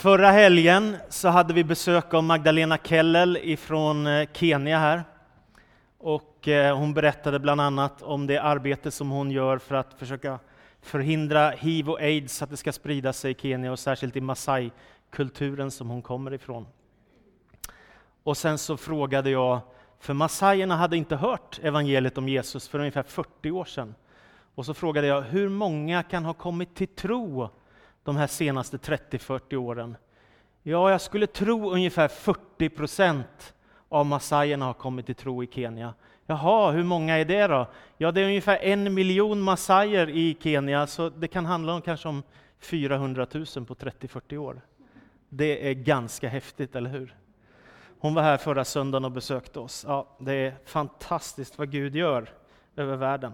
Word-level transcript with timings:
Förra 0.00 0.30
helgen 0.30 0.96
så 1.08 1.28
hade 1.28 1.54
vi 1.54 1.64
besök 1.64 2.14
av 2.14 2.24
Magdalena 2.24 2.78
Kellel 2.78 3.38
ifrån 3.42 4.06
eh, 4.06 4.28
Kenya 4.32 4.78
här. 4.78 5.04
Och 5.98 6.48
eh, 6.48 6.78
hon 6.78 6.94
berättade 6.94 7.38
bland 7.38 7.60
annat 7.60 8.02
om 8.02 8.26
det 8.26 8.38
arbete 8.38 8.90
som 8.90 9.10
hon 9.10 9.30
gör 9.30 9.58
för 9.58 9.74
att 9.74 9.94
försöka 9.94 10.38
förhindra 10.82 11.50
hiv 11.50 11.90
och 11.90 12.00
aids, 12.00 12.42
att 12.42 12.50
det 12.50 12.56
ska 12.56 12.72
sprida 12.72 13.12
sig 13.12 13.30
i 13.30 13.34
Kenya 13.34 13.72
och 13.72 13.78
särskilt 13.78 14.16
i 14.16 14.20
Masai-kulturen 14.20 15.70
som 15.70 15.90
hon 15.90 16.02
kommer 16.02 16.34
ifrån. 16.34 16.66
Och 18.22 18.36
sen 18.36 18.58
så 18.58 18.76
frågade 18.76 19.30
jag, 19.30 19.60
för 19.98 20.14
massajerna 20.14 20.76
hade 20.76 20.96
inte 20.96 21.16
hört 21.16 21.60
evangeliet 21.62 22.18
om 22.18 22.28
Jesus 22.28 22.68
för 22.68 22.78
ungefär 22.78 23.02
40 23.02 23.50
år 23.50 23.64
sedan. 23.64 23.94
Och 24.54 24.66
så 24.66 24.74
frågade 24.74 25.06
jag, 25.06 25.20
hur 25.20 25.48
många 25.48 26.02
kan 26.02 26.24
ha 26.24 26.34
kommit 26.34 26.74
till 26.74 26.88
tro 26.88 27.50
de 28.04 28.16
här 28.16 28.26
senaste 28.26 28.76
30-40 28.76 29.56
åren? 29.56 29.96
Ja, 30.62 30.90
jag 30.90 31.00
skulle 31.00 31.26
tro 31.26 31.70
ungefär 31.70 32.08
40 32.08 32.68
procent 32.68 33.54
av 33.88 34.06
massajerna 34.06 34.64
har 34.64 34.74
kommit 34.74 35.06
till 35.06 35.14
tro 35.14 35.42
i 35.42 35.46
Kenya. 35.46 35.94
Jaha, 36.26 36.70
hur 36.70 36.84
många 36.84 37.18
är 37.18 37.24
det 37.24 37.46
då? 37.46 37.66
Ja, 37.96 38.12
det 38.12 38.20
är 38.20 38.24
ungefär 38.24 38.56
en 38.56 38.94
miljon 38.94 39.40
massajer 39.40 40.10
i 40.10 40.36
Kenya, 40.40 40.86
så 40.86 41.08
det 41.08 41.28
kan 41.28 41.46
handla 41.46 41.74
om 41.74 41.82
kanske 41.82 42.08
om 42.08 42.22
400 42.58 43.26
000 43.32 43.44
på 43.44 43.74
30-40 43.74 44.36
år. 44.36 44.60
Det 45.28 45.68
är 45.70 45.74
ganska 45.74 46.28
häftigt, 46.28 46.76
eller 46.76 46.90
hur? 46.90 47.14
Hon 47.98 48.14
var 48.14 48.22
här 48.22 48.36
förra 48.36 48.64
söndagen 48.64 49.04
och 49.04 49.12
besökte 49.12 49.60
oss. 49.60 49.84
Ja, 49.88 50.16
det 50.18 50.32
är 50.32 50.54
fantastiskt 50.64 51.58
vad 51.58 51.70
Gud 51.70 51.96
gör 51.96 52.28
över 52.76 52.96
världen. 52.96 53.32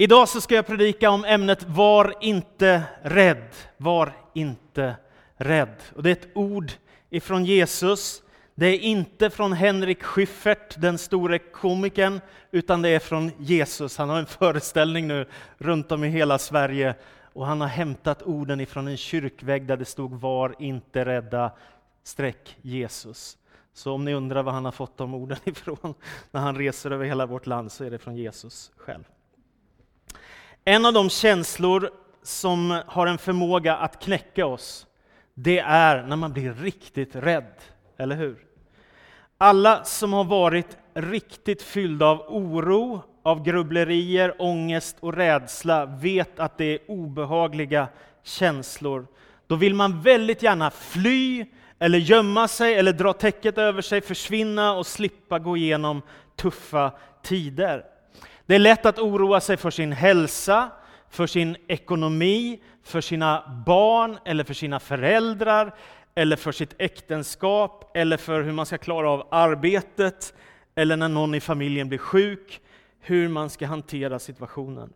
Idag 0.00 0.28
så 0.28 0.40
ska 0.40 0.54
jag 0.54 0.66
predika 0.66 1.10
om 1.10 1.24
ämnet 1.24 1.62
Var 1.62 2.14
inte 2.20 2.82
rädd. 3.02 3.48
Var 3.76 4.12
inte 4.34 4.96
rädd. 5.36 5.74
Och 5.96 6.02
det 6.02 6.10
är 6.10 6.12
ett 6.12 6.28
ord 6.34 6.72
ifrån 7.10 7.44
Jesus. 7.44 8.22
Det 8.54 8.66
är 8.66 8.78
inte 8.78 9.30
från 9.30 9.52
Henrik 9.52 10.02
Schyffert, 10.02 10.80
den 10.80 10.98
store 10.98 11.38
komikern, 11.38 12.20
utan 12.50 12.82
det 12.82 12.88
är 12.88 12.98
från 12.98 13.30
Jesus. 13.38 13.96
Han 13.96 14.08
har 14.08 14.18
en 14.18 14.26
föreställning 14.26 15.08
nu 15.08 15.26
runt 15.58 15.92
om 15.92 16.04
i 16.04 16.08
hela 16.08 16.38
Sverige 16.38 16.94
och 17.22 17.46
han 17.46 17.60
har 17.60 17.68
hämtat 17.68 18.22
orden 18.22 18.60
ifrån 18.60 18.88
en 18.88 18.96
kyrkvägg 18.96 19.66
där 19.66 19.76
det 19.76 19.84
stod 19.84 20.20
Var 20.20 20.54
inte 20.58 21.04
rädda, 21.04 21.52
streck 22.02 22.56
Jesus. 22.62 23.38
Så 23.72 23.92
om 23.92 24.04
ni 24.04 24.14
undrar 24.14 24.42
var 24.42 24.52
han 24.52 24.64
har 24.64 24.72
fått 24.72 24.96
de 24.96 25.14
orden 25.14 25.38
ifrån 25.44 25.94
när 26.30 26.40
han 26.40 26.56
reser 26.56 26.90
över 26.90 27.04
hela 27.04 27.26
vårt 27.26 27.46
land 27.46 27.72
så 27.72 27.84
är 27.84 27.90
det 27.90 27.98
från 27.98 28.16
Jesus 28.16 28.70
själv. 28.76 29.04
En 30.68 30.86
av 30.86 30.92
de 30.92 31.10
känslor 31.10 31.90
som 32.22 32.82
har 32.86 33.06
en 33.06 33.18
förmåga 33.18 33.76
att 33.76 34.02
knäcka 34.02 34.46
oss, 34.46 34.86
det 35.34 35.58
är 35.58 36.02
när 36.02 36.16
man 36.16 36.32
blir 36.32 36.52
riktigt 36.52 37.16
rädd, 37.16 37.54
eller 37.98 38.16
hur? 38.16 38.36
Alla 39.38 39.84
som 39.84 40.12
har 40.12 40.24
varit 40.24 40.76
riktigt 40.94 41.62
fyllda 41.62 42.06
av 42.06 42.20
oro, 42.28 43.02
av 43.22 43.42
grubblerier, 43.42 44.34
ångest 44.38 44.96
och 45.00 45.14
rädsla 45.14 45.86
vet 45.86 46.38
att 46.38 46.58
det 46.58 46.64
är 46.64 46.90
obehagliga 46.90 47.88
känslor. 48.22 49.06
Då 49.46 49.56
vill 49.56 49.74
man 49.74 50.02
väldigt 50.02 50.42
gärna 50.42 50.70
fly, 50.70 51.46
eller 51.78 51.98
gömma 51.98 52.48
sig, 52.48 52.74
eller 52.74 52.92
dra 52.92 53.12
täcket 53.12 53.58
över 53.58 53.82
sig, 53.82 54.00
försvinna 54.00 54.72
och 54.72 54.86
slippa 54.86 55.38
gå 55.38 55.56
igenom 55.56 56.02
tuffa 56.36 56.92
tider. 57.22 57.84
Det 58.48 58.54
är 58.54 58.58
lätt 58.58 58.86
att 58.86 58.98
oroa 58.98 59.40
sig 59.40 59.56
för 59.56 59.70
sin 59.70 59.92
hälsa, 59.92 60.70
för 61.08 61.26
sin 61.26 61.56
ekonomi, 61.66 62.60
för 62.82 63.00
sina 63.00 63.62
barn 63.66 64.18
eller 64.24 64.44
för 64.44 64.54
sina 64.54 64.80
föräldrar, 64.80 65.74
eller 66.14 66.36
för 66.36 66.52
sitt 66.52 66.74
äktenskap, 66.78 67.90
eller 67.94 68.16
för 68.16 68.42
hur 68.42 68.52
man 68.52 68.66
ska 68.66 68.78
klara 68.78 69.10
av 69.10 69.28
arbetet, 69.30 70.34
eller 70.74 70.96
när 70.96 71.08
någon 71.08 71.34
i 71.34 71.40
familjen 71.40 71.88
blir 71.88 71.98
sjuk, 71.98 72.60
hur 73.00 73.28
man 73.28 73.50
ska 73.50 73.66
hantera 73.66 74.18
situationen. 74.18 74.92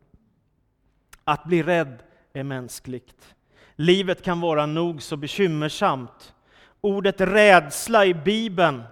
Att 1.25 1.45
bli 1.45 1.63
rädd 1.63 2.03
är 2.33 2.43
mänskligt. 2.45 3.35
Livet 3.77 4.23
kan 4.23 4.41
vara 4.41 4.67
nog 4.67 5.03
så 5.03 5.17
bekymmersamt. 5.17 6.35
Ordet 6.81 7.21
rädsla 7.21 8.07
i 8.07 8.15
Bibeln 8.15 8.83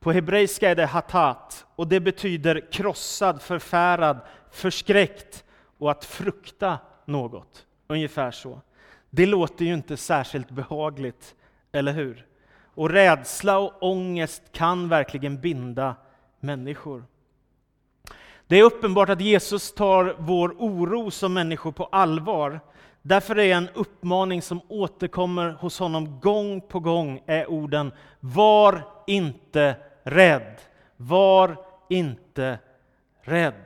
på 0.00 0.12
hebreiska 0.12 0.70
är 0.70 0.74
det 0.74 0.86
hatat 0.86 1.66
och 1.76 1.88
det 1.88 2.00
betyder 2.00 2.72
krossad, 2.72 3.42
förfärad, 3.42 4.20
förskräckt 4.50 5.44
och 5.78 5.90
att 5.90 6.04
frukta 6.04 6.78
något. 7.04 7.66
Ungefär 7.86 8.30
så. 8.30 8.60
Det 9.10 9.26
låter 9.26 9.64
ju 9.64 9.74
inte 9.74 9.96
särskilt 9.96 10.50
behagligt, 10.50 11.34
eller 11.72 11.92
hur? 11.92 12.26
Och 12.74 12.90
rädsla 12.90 13.58
och 13.58 13.82
ångest 13.82 14.42
kan 14.52 14.88
verkligen 14.88 15.40
binda 15.40 15.94
människor. 16.40 17.04
Det 18.46 18.56
är 18.56 18.62
uppenbart 18.62 19.08
att 19.08 19.20
Jesus 19.20 19.74
tar 19.74 20.16
vår 20.18 20.54
oro 20.58 21.10
som 21.10 21.34
människor 21.34 21.72
på 21.72 21.84
allvar. 21.84 22.60
Därför 23.02 23.38
är 23.38 23.54
en 23.54 23.68
uppmaning 23.74 24.42
som 24.42 24.60
återkommer 24.68 25.50
hos 25.50 25.78
honom 25.78 26.20
gång 26.20 26.60
på 26.60 26.80
gång 26.80 27.22
är 27.26 27.50
orden 27.50 27.92
Var 28.20 28.95
inte 29.06 29.76
rädd. 30.02 30.56
Var 30.96 31.56
inte 31.88 32.58
rädd. 33.22 33.64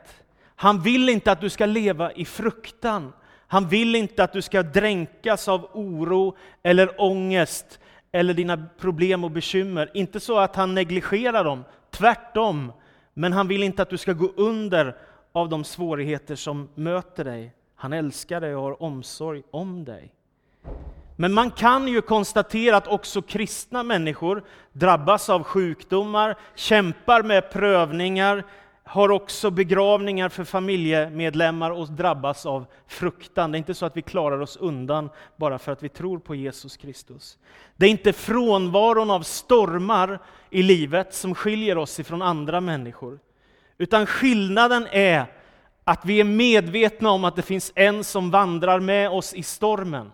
Han 0.55 0.81
vill 0.81 1.09
inte 1.09 1.31
att 1.31 1.41
du 1.41 1.49
ska 1.49 1.65
leva 1.65 2.11
i 2.11 2.25
fruktan. 2.25 3.13
Han 3.47 3.67
vill 3.67 3.95
inte 3.95 4.23
att 4.23 4.33
du 4.33 4.41
ska 4.41 4.63
dränkas 4.63 5.47
av 5.47 5.69
oro 5.73 6.37
eller 6.63 7.01
ångest 7.01 7.79
eller 8.11 8.33
dina 8.33 8.65
problem 8.79 9.23
och 9.23 9.31
bekymmer. 9.31 9.91
Inte 9.93 10.19
så 10.19 10.39
att 10.39 10.55
han 10.55 10.75
negligerar 10.75 11.43
dem, 11.43 11.63
tvärtom. 11.89 12.73
Men 13.13 13.33
han 13.33 13.47
vill 13.47 13.63
inte 13.63 13.81
att 13.81 13.89
du 13.89 13.97
ska 13.97 14.13
gå 14.13 14.31
under 14.35 14.97
av 15.31 15.49
de 15.49 15.63
svårigheter 15.63 16.35
som 16.35 16.69
möter 16.75 17.23
dig. 17.23 17.53
Han 17.75 17.93
älskar 17.93 18.41
dig 18.41 18.55
och 18.55 18.61
har 18.61 18.83
omsorg 18.83 19.43
om 19.51 19.85
dig. 19.85 20.11
Men 21.21 21.33
man 21.33 21.51
kan 21.51 21.87
ju 21.87 22.01
konstatera 22.01 22.77
att 22.77 22.87
också 22.87 23.21
kristna 23.21 23.83
människor 23.83 24.43
drabbas 24.73 25.29
av 25.29 25.43
sjukdomar, 25.43 26.35
kämpar 26.55 27.23
med 27.23 27.51
prövningar, 27.51 28.43
har 28.83 29.11
också 29.11 29.51
begravningar 29.51 30.29
för 30.29 30.43
familjemedlemmar 30.43 31.71
och 31.71 31.91
drabbas 31.91 32.45
av 32.45 32.65
fruktan. 32.87 33.51
Det 33.51 33.55
är 33.55 33.59
inte 33.59 33.73
så 33.73 33.85
att 33.85 33.97
vi 33.97 34.01
klarar 34.01 34.39
oss 34.39 34.57
undan 34.57 35.09
bara 35.35 35.59
för 35.59 35.71
att 35.71 35.83
vi 35.83 35.89
tror 35.89 36.19
på 36.19 36.35
Jesus 36.35 36.77
Kristus. 36.77 37.37
Det 37.75 37.85
är 37.85 37.89
inte 37.89 38.13
frånvaron 38.13 39.11
av 39.11 39.21
stormar 39.21 40.19
i 40.49 40.63
livet 40.63 41.13
som 41.13 41.35
skiljer 41.35 41.77
oss 41.77 41.99
ifrån 41.99 42.21
andra 42.21 42.61
människor. 42.61 43.19
Utan 43.77 44.05
skillnaden 44.05 44.87
är 44.91 45.25
att 45.83 46.05
vi 46.05 46.19
är 46.19 46.23
medvetna 46.23 47.11
om 47.11 47.25
att 47.25 47.35
det 47.35 47.41
finns 47.41 47.71
en 47.75 48.03
som 48.03 48.31
vandrar 48.31 48.79
med 48.79 49.09
oss 49.09 49.33
i 49.33 49.43
stormen. 49.43 50.11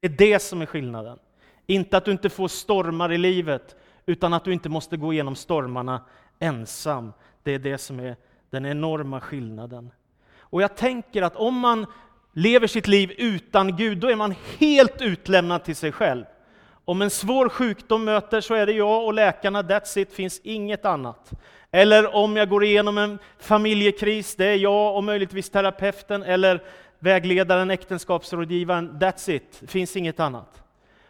Det 0.00 0.06
är 0.06 0.10
det 0.10 0.38
som 0.38 0.62
är 0.62 0.66
skillnaden. 0.66 1.18
Inte 1.66 1.96
att 1.96 2.04
du 2.04 2.10
inte 2.10 2.30
får 2.30 2.48
stormar 2.48 3.12
i 3.12 3.18
livet, 3.18 3.76
utan 4.06 4.32
att 4.32 4.44
du 4.44 4.52
inte 4.52 4.68
måste 4.68 4.96
gå 4.96 5.12
igenom 5.12 5.36
stormarna 5.36 6.04
ensam. 6.38 7.12
Det 7.42 7.54
är 7.54 7.58
det 7.58 7.78
som 7.78 8.00
är 8.00 8.16
den 8.50 8.66
enorma 8.66 9.20
skillnaden. 9.20 9.90
Och 10.40 10.62
jag 10.62 10.76
tänker 10.76 11.22
att 11.22 11.36
om 11.36 11.58
man 11.58 11.86
lever 12.32 12.66
sitt 12.66 12.86
liv 12.86 13.12
utan 13.18 13.76
Gud, 13.76 13.98
då 13.98 14.10
är 14.10 14.16
man 14.16 14.34
helt 14.58 15.02
utlämnad 15.02 15.64
till 15.64 15.76
sig 15.76 15.92
själv. 15.92 16.24
Om 16.84 17.02
en 17.02 17.10
svår 17.10 17.48
sjukdom 17.48 18.04
möter 18.04 18.40
så 18.40 18.54
är 18.54 18.66
det 18.66 18.72
jag 18.72 19.04
och 19.04 19.14
läkarna, 19.14 19.62
that's 19.62 19.98
it, 19.98 20.12
finns 20.12 20.40
inget 20.44 20.84
annat. 20.84 21.32
Eller 21.70 22.14
om 22.14 22.36
jag 22.36 22.48
går 22.48 22.64
igenom 22.64 22.98
en 22.98 23.18
familjekris, 23.38 24.36
det 24.36 24.46
är 24.46 24.56
jag 24.56 24.96
och 24.96 25.04
möjligtvis 25.04 25.50
terapeuten 25.50 26.22
eller 26.22 26.62
vägledaren, 26.98 27.70
äktenskapsrådgivaren, 27.70 28.98
that's 29.00 29.30
it, 29.30 29.62
finns 29.66 29.96
inget 29.96 30.20
annat. 30.20 30.62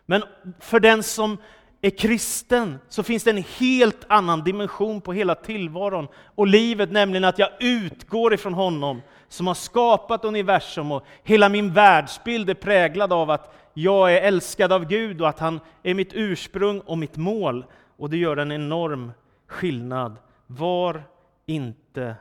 Men 0.07 0.23
för 0.61 0.81
den 0.81 1.03
som 1.03 1.39
är 1.81 1.91
kristen 1.91 2.79
så 2.89 3.03
finns 3.03 3.25
det 3.25 3.31
en 3.31 3.45
helt 3.59 4.05
annan 4.09 4.45
dimension 4.45 5.01
på 5.01 5.13
hela 5.13 5.35
tillvaron 5.35 6.09
och 6.35 6.47
livet, 6.47 6.93
nämligen 6.93 7.25
att 7.25 7.39
jag 7.39 7.51
utgår 7.61 8.35
ifrån 8.35 8.55
honom 8.55 9.03
som 9.29 9.47
har 9.47 9.55
skapat 9.55 10.25
universum 10.25 10.93
och 10.93 11.07
hela 11.23 11.49
min 11.49 11.73
världsbild 11.73 12.51
är 12.51 12.55
präglad 12.55 13.13
av 13.13 13.31
att 13.31 13.55
jag 13.75 14.15
är 14.15 14.23
älskad 14.23 14.73
av 14.73 14.85
Gud 14.85 15.21
och 15.21 15.29
att 15.29 15.39
han 15.39 15.61
är 15.83 15.95
mitt 15.95 16.13
ursprung 16.13 16.81
och 16.81 16.99
mitt 16.99 17.17
mål. 17.17 17.65
Och 17.97 18.11
det 18.11 18.17
gör 18.17 18.37
en 18.37 18.53
enorm 18.53 19.13
skillnad. 19.47 20.17
Var 20.47 21.03
inte 21.47 22.15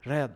rädd. 0.00 0.30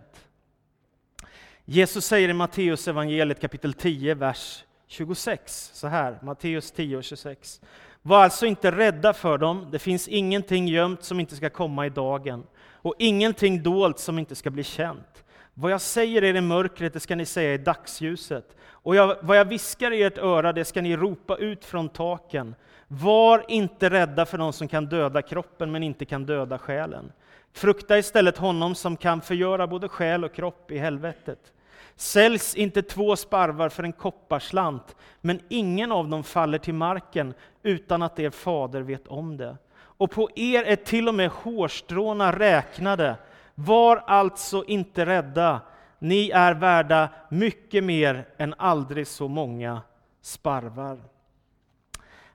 Jesus 1.64 2.06
säger 2.06 2.28
i 2.28 2.32
Matteus 2.32 2.88
evangeliet 2.88 3.40
kapitel 3.40 3.72
10, 3.72 4.14
vers 4.14 4.64
26 4.86 5.70
så 5.74 5.88
här, 5.88 6.18
Matteus 6.22 6.70
10 6.70 6.96
och 6.96 7.04
26. 7.04 7.60
Var 8.02 8.24
alltså 8.24 8.46
inte 8.46 8.70
rädda 8.70 9.12
för 9.12 9.38
dem, 9.38 9.68
det 9.72 9.78
finns 9.78 10.08
ingenting 10.08 10.68
gömt 10.68 11.04
som 11.04 11.20
inte 11.20 11.36
ska 11.36 11.50
komma 11.50 11.86
i 11.86 11.90
dagen, 11.90 12.46
och 12.58 12.94
ingenting 12.98 13.62
dolt 13.62 13.98
som 13.98 14.18
inte 14.18 14.34
ska 14.34 14.50
bli 14.50 14.64
känt. 14.64 15.24
Vad 15.54 15.72
jag 15.72 15.80
säger 15.80 16.24
er 16.24 16.34
i 16.34 16.40
mörkret, 16.40 16.92
det 16.92 17.00
ska 17.00 17.16
ni 17.16 17.26
säga 17.26 17.54
i 17.54 17.58
dagsljuset. 17.58 18.56
Och 18.70 18.96
jag, 18.96 19.16
vad 19.20 19.38
jag 19.38 19.44
viskar 19.44 19.90
i 19.90 20.02
ert 20.02 20.18
öra, 20.18 20.52
det 20.52 20.64
ska 20.64 20.82
ni 20.82 20.96
ropa 20.96 21.36
ut 21.36 21.64
från 21.64 21.88
taken. 21.88 22.54
Var 22.88 23.44
inte 23.48 23.90
rädda 23.90 24.26
för 24.26 24.38
någon 24.38 24.52
som 24.52 24.68
kan 24.68 24.86
döda 24.86 25.22
kroppen, 25.22 25.72
men 25.72 25.82
inte 25.82 26.04
kan 26.04 26.26
döda 26.26 26.58
själen. 26.58 27.12
Frukta 27.52 27.99
istället 27.99 28.38
honom 28.38 28.75
som 28.75 28.96
kan 28.96 29.20
förgöra 29.20 29.66
både 29.66 29.88
själ 29.88 30.25
och 30.25 30.34
kropp 30.34 30.70
i 30.70 30.78
helvetet. 30.78 31.52
Säljs 31.96 32.54
inte 32.54 32.82
två 32.82 33.16
sparvar 33.16 33.69
för 33.69 33.82
en 33.82 33.93
kopparslant, 33.93 34.96
men 35.20 35.40
ingen 35.49 35.93
av 35.93 36.08
dem 36.08 36.25
faller 36.25 36.58
till 36.58 36.75
marken 36.75 37.34
utan 37.62 38.02
att 38.02 38.19
er 38.19 38.31
fader 38.31 38.81
vet 38.81 39.08
om 39.08 39.37
det. 39.37 39.56
Och 39.75 40.10
på 40.10 40.28
er 40.34 40.62
är 40.62 40.76
till 40.76 41.08
och 41.08 41.14
med 41.14 41.31
hårstråna 41.31 42.38
räknade. 42.38 43.16
Var 43.55 43.96
alltså 43.96 44.64
inte 44.64 45.06
rädda, 45.06 45.60
ni 45.98 46.31
är 46.31 46.55
värda 46.55 47.08
mycket 47.28 47.84
mer 47.84 48.28
än 48.37 48.55
aldrig 48.58 49.06
så 49.06 49.28
många 49.28 49.81
sparvar. 50.22 50.98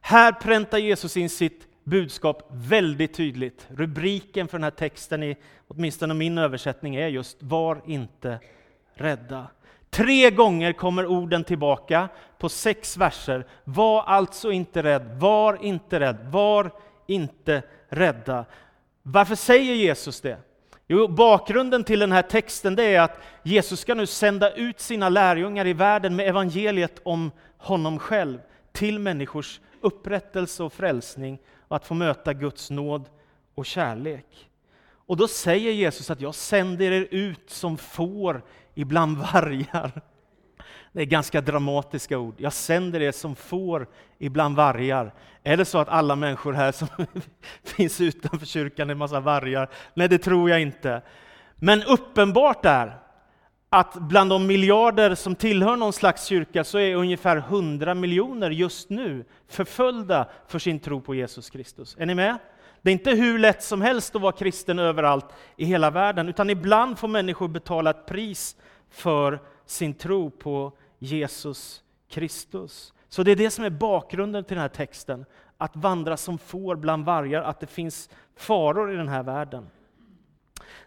Här 0.02 0.31
präntar 0.31 0.78
Jesus 0.78 1.18
in 1.18 1.30
sitt 1.30 1.67
budskap 1.88 2.50
väldigt 2.50 3.13
tydligt. 3.13 3.68
Rubriken 3.69 4.48
för 4.48 4.57
den 4.57 4.63
här 4.63 4.72
texten, 4.72 5.24
i 5.24 5.38
åtminstone 5.68 6.13
min 6.13 6.38
översättning, 6.38 6.95
är 6.95 7.07
just 7.07 7.44
Var 7.44 7.81
inte 7.86 8.39
rädda. 8.94 9.48
Tre 9.89 10.30
gånger 10.30 10.74
kommer 10.74 11.06
orden 11.06 11.44
tillbaka 11.44 12.10
på 12.38 12.50
sex 12.50 12.98
verser. 12.98 13.45
Var 13.63 14.04
alltså 14.04 14.51
inte 14.51 14.84
rädd, 14.84 15.19
var 15.19 15.57
inte 15.62 16.00
rädd, 16.00 16.18
var 16.31 16.72
inte 17.07 17.62
rädda. 17.89 18.45
Varför 19.04 19.36
säger 19.36 19.74
Jesus 19.74 20.22
det? 20.22 20.38
Jo, 20.88 21.07
bakgrunden 21.07 21.84
till 21.84 22.00
den 22.00 22.12
här 22.12 22.22
texten 22.22 22.75
det 22.75 22.84
är 22.84 23.01
att 23.01 23.22
Jesus 23.44 23.80
ska 23.80 23.94
nu 23.94 24.06
sända 24.06 24.54
ut 24.54 24.80
sina 24.80 25.10
lärjungar 25.10 25.68
i 25.68 25.74
världen 25.74 26.16
med 26.16 26.28
evangeliet 26.28 27.01
om 27.04 27.31
honom 27.57 28.00
själv 28.00 28.39
till 28.72 29.00
människors 29.00 29.60
upprättelse 29.81 30.63
och 30.63 30.74
frälsning 30.74 31.39
och 31.68 31.75
att 31.75 31.86
få 31.86 31.94
möta 31.94 32.34
Guds 32.34 32.69
nåd 32.69 33.10
och 33.56 33.66
kärlek. 33.66 34.50
Och 34.90 35.18
då 35.18 35.28
säger 35.28 35.72
Jesus 35.72 36.10
att 36.10 36.22
jag 36.22 36.36
sänder 36.36 36.92
er 36.92 37.08
ut 37.12 37.50
som 37.50 37.78
får 37.78 38.42
ibland 38.75 39.18
vargar. 39.34 40.02
Det 40.92 41.02
är 41.02 41.06
ganska 41.06 41.42
dramatiska 41.42 42.18
ord. 42.18 42.36
Jag 42.38 42.54
sänder 42.54 43.02
er 43.02 43.12
som 43.12 43.36
får 43.36 43.88
ibland 44.18 44.56
vargar. 44.56 45.14
Är 45.44 45.58
det 45.58 45.66
så 45.66 45.78
att 45.78 45.90
alla 45.90 46.16
människor 46.16 46.54
här 46.54 46.72
som 46.72 46.88
finns 47.64 48.02
utanför 48.02 48.46
kyrkan 48.46 48.90
är 48.90 48.92
en 48.92 48.98
massa 48.98 49.20
vargar? 49.20 49.70
Nej, 49.94 50.10
det 50.10 50.18
tror 50.18 50.50
jag 50.50 50.62
inte. 50.62 51.02
Men 51.56 51.84
uppenbart 51.84 52.66
är 52.66 53.00
att 53.69 53.94
bland 53.94 54.30
de 54.30 54.48
miljarder 54.48 55.16
som 55.16 55.36
tillhör 55.36 55.75
någon 55.75 55.94
slags 55.94 56.25
kyrka 56.25 56.64
så 56.64 56.80
är 56.80 56.96
ungefär 56.96 57.38
100 57.38 57.94
miljoner 57.94 58.50
just 58.50 58.90
nu 58.90 59.25
förföljda 59.48 60.28
för 60.48 60.60
sin 60.60 60.80
tro 60.80 61.02
på 61.02 61.16
Jesus 61.16 61.50
Kristus. 61.50 61.96
Är 62.00 62.06
ni 62.06 62.16
med? 62.16 62.38
Det 62.81 62.92
är 62.92 62.94
inte 62.94 63.12
hur 63.12 63.40
lätt 63.40 63.64
som 63.64 63.81
helst 63.81 64.16
att 64.16 64.22
vara 64.22 64.31
kristen 64.31 64.80
överallt 64.80 65.25
i 65.56 65.66
hela 65.66 65.90
världen, 65.90 66.30
utan 66.30 66.50
ibland 66.50 67.00
får 67.00 67.08
människor 67.08 67.48
betala 67.48 67.90
ett 67.90 68.06
pris 68.06 68.56
för 68.90 69.40
sin 69.66 69.94
tro 69.94 70.30
på 70.30 70.72
Jesus 71.00 71.84
Kristus. 72.10 72.94
Så 73.10 73.24
det 73.24 73.31
är 73.31 73.36
det 73.36 73.52
som 73.52 73.66
är 73.66 73.70
bakgrunden 73.70 74.44
till 74.44 74.56
den 74.56 74.62
här 74.62 74.70
texten, 74.70 75.25
att 75.58 75.75
vandra 75.75 76.18
som 76.18 76.38
får 76.38 76.75
bland 76.75 77.06
vargar, 77.06 77.42
att 77.42 77.60
det 77.60 77.68
finns 77.68 78.10
faror 78.36 78.94
i 78.94 78.96
den 78.96 79.08
här 79.08 79.24
världen. 79.24 79.68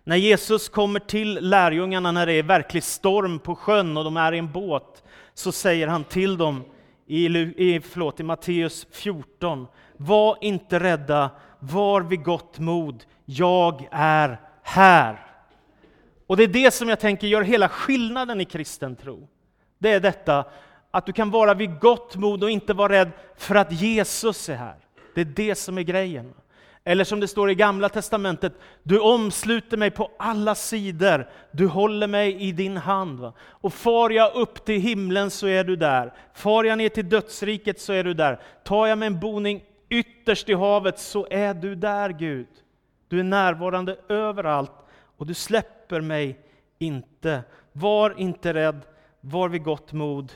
När 0.05 0.17
Jesus 0.17 0.69
kommer 0.69 1.01
till 1.01 1.39
lärjungarna 1.41 2.13
när 2.13 2.27
det 2.27 2.33
är 2.33 2.43
verklig 2.43 2.83
storm 2.83 3.39
på 3.39 3.55
sjön 3.55 3.97
och 3.97 4.05
de 4.05 4.17
är 4.17 4.33
i 4.33 4.39
en 4.39 4.53
båt, 4.53 5.03
så 5.35 5.53
säger 5.53 5.87
han 5.87 6.05
till 6.05 6.37
dem 6.37 6.65
i, 7.07 7.27
i, 7.27 7.81
förlåt, 7.81 8.21
i 8.21 8.23
Matteus 8.23 8.87
14, 8.91 9.67
var 9.97 10.39
inte 10.41 10.81
rädda, 10.81 11.31
var 11.59 12.01
vid 12.01 12.25
gott 12.25 12.59
mod, 12.59 13.05
jag 13.25 13.89
är 13.91 14.41
här. 14.63 15.27
Och 16.27 16.37
det 16.37 16.43
är 16.43 16.49
det 16.49 16.75
som 16.75 16.89
jag 16.89 17.01
tänker 17.01 17.27
gör 17.27 17.43
hela 17.43 17.69
skillnaden 17.69 18.41
i 18.41 18.45
kristen 18.45 18.97
tro. 18.97 19.29
Det 19.79 19.93
är 19.93 20.01
detta 20.01 20.45
att 20.91 21.07
du 21.07 21.13
kan 21.13 21.31
vara 21.31 21.55
vid 21.55 21.79
gott 21.81 22.17
mod 22.17 22.45
och 22.45 22.51
inte 22.51 22.75
vara 22.75 22.93
rädd 22.93 23.11
för 23.37 23.55
att 23.55 23.73
Jesus 23.73 24.49
är 24.49 24.57
här. 24.57 24.77
Det 25.15 25.21
är 25.21 25.25
det 25.25 25.55
som 25.55 25.79
är 25.79 25.83
grejen. 25.83 26.35
Eller 26.85 27.05
som 27.05 27.21
det 27.21 27.29
står 27.29 27.51
i 27.51 27.55
Gamla 27.55 27.89
Testamentet, 27.89 28.53
du 28.83 28.99
omsluter 29.01 29.77
mig 29.77 29.91
på 29.91 30.11
alla 30.19 30.55
sidor, 30.55 31.29
du 31.53 31.67
håller 31.67 32.07
mig 32.07 32.43
i 32.43 32.53
din 32.53 32.77
hand. 32.77 33.21
Va? 33.21 33.33
Och 33.41 33.75
far 33.75 34.11
jag 34.11 34.35
upp 34.35 34.65
till 34.65 34.81
himlen 34.81 35.31
så 35.31 35.47
är 35.47 35.65
du 35.65 35.77
där, 35.77 36.15
far 36.35 36.65
jag 36.65 36.79
ner 36.79 36.89
till 36.89 37.09
dödsriket 37.09 37.81
så 37.81 37.93
är 37.93 38.05
du 38.05 38.15
där, 38.15 38.41
tar 38.65 38.87
jag 38.87 38.99
mig 38.99 39.07
en 39.07 39.21
boning 39.21 39.65
ytterst 39.89 40.49
i 40.49 40.55
havet 40.55 40.99
så 40.99 41.27
är 41.31 41.55
du 41.55 41.75
där 41.75 42.11
Gud. 42.11 42.49
Du 43.09 43.21
är 43.21 43.25
närvarande 43.25 43.97
överallt 44.09 44.73
och 45.17 45.27
du 45.27 45.35
släpper 45.35 46.01
mig 46.01 46.39
inte. 46.79 47.43
Var 47.73 48.21
inte 48.21 48.55
rädd, 48.55 48.81
var 49.21 49.49
vid 49.49 49.63
gott 49.63 49.93
mod, 49.93 50.33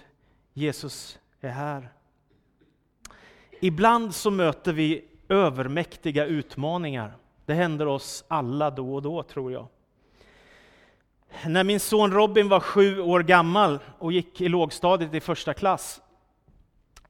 Jesus 0.53 1.19
är 1.41 1.51
här. 1.51 1.89
Ibland 3.61 4.15
så 4.15 4.31
möter 4.31 4.73
vi 4.73 5.05
övermäktiga 5.29 6.25
utmaningar. 6.25 7.13
Det 7.47 7.55
händer 7.55 7.87
oss 7.87 8.25
alla 8.29 8.71
då 8.71 8.95
och 8.95 9.03
då, 9.03 9.23
tror 9.23 9.53
jag. 9.53 9.67
När 11.47 11.65
min 11.65 11.81
son 11.81 12.13
Robin 12.13 12.49
var 12.49 12.61
sju 12.61 13.01
år 13.01 13.21
gammal 13.21 13.79
och 13.99 14.13
gick 14.13 14.41
i 14.41 14.49
lågstadiet 14.49 15.15
i 15.15 15.21
första 15.21 15.55
klass, 15.55 16.01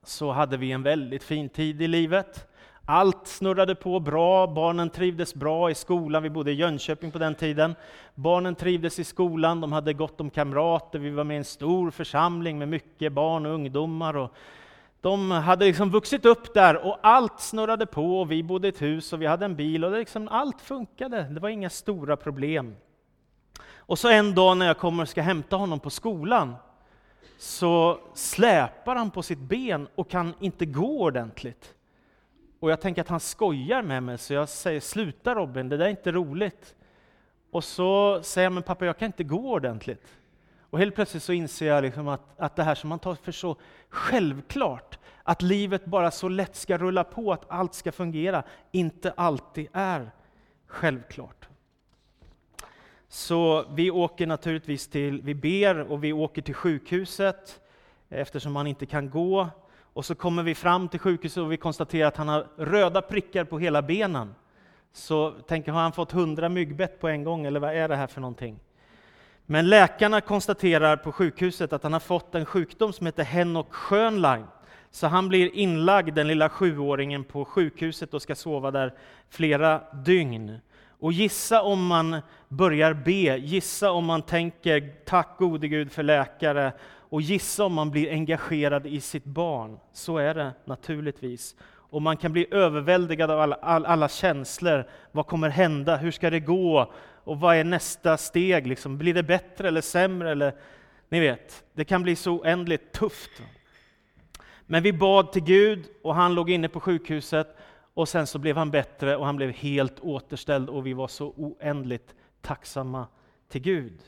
så 0.03 0.33
hade 0.33 0.57
vi 0.57 0.73
en 0.73 0.83
väldigt 0.83 1.23
fin 1.23 1.49
tid 1.49 1.83
i 1.83 1.89
livet. 1.89 2.49
Allt 2.87 3.27
snurrade 3.27 3.75
på 3.75 4.01
bra, 4.01 4.47
barnen 4.47 4.91
trivdes 4.91 5.35
bra 5.35 5.71
i 5.71 5.75
skolan, 5.75 6.23
vi 6.23 6.31
bodde 6.31 6.53
i 6.53 6.55
Jönköping 6.55 7.11
på 7.11 7.19
den 7.19 7.35
tiden. 7.35 7.75
Barnen 8.15 8.55
trivdes 8.55 8.99
i 8.99 9.05
skolan, 9.05 9.61
de 9.61 9.73
hade 9.73 9.93
gott 9.93 10.21
om 10.21 10.31
kamrater, 10.31 10.99
vi 10.99 11.11
var 11.11 11.25
med 11.25 11.35
i 11.35 11.39
en 11.39 11.45
stor 11.45 11.91
församling 11.91 12.59
med 12.59 12.69
mycket 12.69 13.13
barn 13.13 13.47
och 13.47 13.53
ungdomar. 13.53 14.17
Och 14.17 14.33
de 15.05 15.31
hade 15.31 15.65
liksom 15.65 15.91
vuxit 15.91 16.25
upp 16.25 16.55
där 16.55 16.87
och 16.87 16.99
allt 17.03 17.41
snurrade 17.41 17.87
på, 17.87 18.21
och 18.21 18.31
vi 18.31 18.43
bodde 18.43 18.69
i 18.69 18.71
ett 18.71 18.83
hus 18.83 19.13
och 19.13 19.23
vi 19.23 19.27
hade 19.27 19.45
en 19.45 19.57
bil 19.57 19.85
och 19.85 19.91
det 19.91 19.99
liksom, 19.99 20.29
allt 20.29 20.61
funkade, 20.61 21.23
det 21.23 21.41
var 21.41 21.49
inga 21.49 21.71
stora 21.71 22.17
problem. 22.17 22.77
Och 23.77 23.99
så 23.99 24.09
en 24.09 24.35
dag 24.35 24.57
när 24.57 24.67
jag 24.67 24.79
kommer 24.79 25.03
och 25.03 25.09
ska 25.09 25.23
hämta 25.23 25.57
honom 25.57 25.81
på 25.81 25.91
skolan, 25.91 26.55
så 27.39 27.99
släpar 28.15 28.97
han 28.97 29.11
på 29.11 29.23
sitt 29.23 29.39
ben 29.39 29.89
och 29.95 30.11
kan 30.11 30.35
inte 30.41 30.67
gå 30.67 31.03
ordentligt. 31.03 31.75
Och 32.61 32.71
jag 32.71 32.81
tänker 32.81 33.03
att 33.03 33.09
han 33.09 33.21
skojar 33.21 33.83
med 33.83 34.03
mig, 34.03 34.19
så 34.19 34.35
jag 34.35 34.49
säger 34.49 34.81
sluta 34.81 35.35
Robin, 35.35 35.69
det 35.69 35.77
där 35.77 35.85
är 35.85 35.91
inte 35.91 36.13
roligt. 36.13 36.75
Och 37.51 37.65
så 37.65 38.23
säger 38.23 38.47
han, 38.47 38.55
men 38.55 38.63
pappa 38.63 38.87
jag 38.87 38.99
kan 38.99 39.07
inte 39.07 39.25
gå 39.25 39.53
ordentligt. 39.53 40.07
Och 40.75 40.81
helt 40.81 40.95
plötsligt 40.95 41.23
så 41.23 41.33
inser 41.33 41.67
jag 41.67 41.83
liksom 41.83 42.09
att, 42.09 42.21
att 42.37 42.57
det 42.57 42.63
här 42.63 42.75
som 42.75 42.89
man 42.89 42.99
tar 42.99 43.15
för 43.15 43.33
så 43.33 43.57
självklart, 43.89 44.99
att 45.23 45.43
livet 45.43 45.85
bara 45.85 46.11
så 46.11 46.29
lätt 46.29 46.57
ska 46.57 46.79
rulla 46.79 47.05
på, 47.05 47.33
att 47.33 47.45
allt 47.49 47.75
ska 47.75 47.93
fungera, 47.93 48.43
inte 48.73 49.11
alltid 49.11 49.69
är 49.73 50.11
självklart. 50.67 51.49
Så 53.09 53.65
vi 53.71 53.91
åker 53.91 54.27
naturligtvis 54.27 54.89
till, 54.89 55.23
vi 55.23 55.35
ber 55.35 55.93
och 55.93 56.05
vi 56.05 56.13
åker 56.13 56.43
till 56.43 56.55
sjukhuset 56.55 57.61
eftersom 58.09 58.57
han 58.57 58.67
inte 58.67 58.87
kan 58.87 59.11
gå. 59.11 59.49
Och 59.81 60.05
så 60.05 60.15
kommer 60.15 60.43
vi 60.43 60.55
fram 60.55 60.89
till 60.89 61.01
sjukhuset 61.01 61.43
och 61.43 61.53
vi 61.53 61.57
konstaterar 61.57 62.09
att 62.09 62.17
han 62.17 62.29
har 62.29 62.47
röda 62.57 63.03
prickar 63.03 63.45
på 63.45 63.59
hela 63.59 63.83
benen. 63.83 64.35
Så 64.93 65.31
tänker, 65.31 65.73
har 65.73 65.81
han 65.81 65.93
fått 65.93 66.13
hundra 66.13 66.49
myggbett 66.49 67.01
på 67.01 67.09
en 67.09 67.25
gång 67.25 67.47
eller 67.47 67.61
vad 67.61 67.77
är 67.77 67.89
det 67.89 67.97
här 67.97 68.07
för 68.07 68.21
någonting? 68.21 68.59
Men 69.47 69.69
läkarna 69.69 70.21
konstaterar 70.21 70.97
på 70.97 71.13
sjukhuset 71.13 71.73
att 71.73 71.83
han 71.83 71.93
har 71.93 72.01
fått 72.01 72.35
en 72.35 72.45
sjukdom 72.45 72.93
som 72.93 73.07
heter 73.07 73.25
Henok 73.25 73.75
Schönlein. 73.75 74.45
Så 74.91 75.07
han 75.07 75.29
blir 75.29 75.55
inlagd, 75.55 76.15
den 76.15 76.29
lilla 76.29 76.49
sjuåringen, 76.49 77.25
på 77.25 77.45
sjukhuset 77.45 78.15
och 78.15 78.23
ska 78.23 78.35
sova 78.35 78.71
där 78.71 78.95
flera 79.29 79.83
dygn. 80.05 80.59
Och 81.01 81.13
gissa 81.13 81.63
om 81.63 81.87
man 81.87 82.17
börjar 82.49 82.95
be, 82.95 83.37
gissa 83.37 83.91
om 83.91 84.05
man 84.05 84.23
tänker 84.23 84.95
tack 85.05 85.39
gode 85.39 85.69
Gud 85.69 85.93
för 85.93 86.03
läkare 86.03 86.73
och 87.09 87.23
gissa 87.23 87.65
om 87.65 87.73
man 87.75 87.91
blir 87.91 88.11
engagerad 88.11 88.87
i 88.87 89.01
sitt 89.01 89.25
barn. 89.25 89.79
Så 89.93 90.19
är 90.19 90.35
det 90.35 90.53
naturligtvis. 90.65 91.57
Och 91.95 92.03
man 92.03 92.17
kan 92.17 92.33
bli 92.33 92.47
överväldigad 92.51 93.31
av 93.31 93.41
alla, 93.41 93.57
all, 93.57 93.87
alla 93.87 94.09
känslor. 94.09 94.85
Vad 95.13 95.27
kommer 95.27 95.49
hända? 95.49 95.97
Hur 95.97 96.11
ska 96.11 96.31
det 96.31 96.41
gå? 96.41 96.93
Och 97.25 97.41
vad 97.41 97.57
är 97.57 97.65
nästa 97.65 98.17
steg? 98.17 98.67
Liksom, 98.67 98.99
blir 98.99 99.15
det 99.15 99.23
bättre 99.23 99.69
eller 99.69 99.81
sämre? 99.81 100.31
Eller, 100.31 100.55
ni 101.09 101.21
vet, 101.21 101.65
det 101.73 101.85
kan 101.85 102.03
bli 102.03 102.17
så 102.17 102.33
oändligt 102.33 102.93
tufft. 102.93 103.31
Men 104.67 104.83
vi 104.83 104.93
bad 104.93 105.33
till 105.33 105.45
Gud 105.45 105.85
och 106.03 106.15
han 106.15 106.35
låg 106.35 106.51
inne 106.51 106.69
på 106.69 106.81
sjukhuset 106.81 107.57
och 107.95 108.09
sen 108.09 108.27
så 108.27 108.39
blev 108.39 108.57
han 108.57 108.71
bättre 108.71 109.17
och 109.17 109.27
han 109.27 109.37
blev 109.37 109.51
helt 109.51 110.01
återställd 110.01 110.69
och 110.69 110.87
vi 110.87 110.93
var 110.93 111.09
så 111.09 111.27
oändligt 111.37 112.15
tacksamma 112.41 113.07
till 113.49 113.63
Gud. 113.63 114.01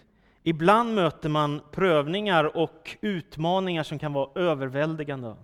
Ibland 0.43 0.95
möter 0.95 1.28
man 1.28 1.61
prövningar 1.73 2.57
och 2.57 2.97
utmaningar 3.00 3.83
som 3.83 3.99
kan 3.99 4.12
vara 4.12 4.40
överväldigande. 4.40 5.35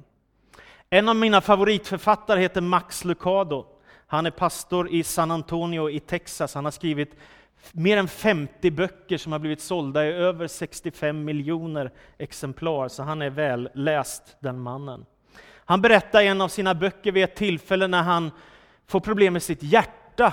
En 0.94 1.08
av 1.08 1.16
mina 1.16 1.40
favoritförfattare 1.40 2.40
heter 2.40 2.61
Max 2.61 3.04
Lucado. 3.04 3.66
Han 4.06 4.26
är 4.26 4.30
pastor 4.30 4.88
i 4.88 5.02
San 5.02 5.30
Antonio 5.30 5.90
i 5.90 6.00
Texas. 6.00 6.54
Han 6.54 6.64
har 6.64 6.72
skrivit 6.72 7.16
mer 7.72 7.96
än 7.96 8.08
50 8.08 8.70
böcker 8.70 9.18
som 9.18 9.32
har 9.32 9.38
blivit 9.38 9.61
sålda 9.61 10.06
i 10.06 10.12
över 10.12 10.46
65 10.46 11.25
miljoner 11.25 11.90
exemplar, 12.18 12.88
så 12.88 13.02
han 13.02 13.22
är 13.22 13.30
väl 13.30 13.68
läst 13.75 14.37
den 14.40 14.61
mannen. 14.61 15.04
Han 15.64 15.82
berättar 15.82 16.22
i 16.22 16.26
en 16.26 16.40
av 16.40 16.49
sina 16.49 16.75
böcker 16.75 17.12
vid 17.12 17.25
ett 17.25 17.37
tillfälle 17.37 17.87
när 17.87 18.02
han 18.02 18.30
får 18.87 19.00
problem 19.00 19.32
med 19.32 19.42
sitt 19.42 19.62
hjärta. 19.62 20.32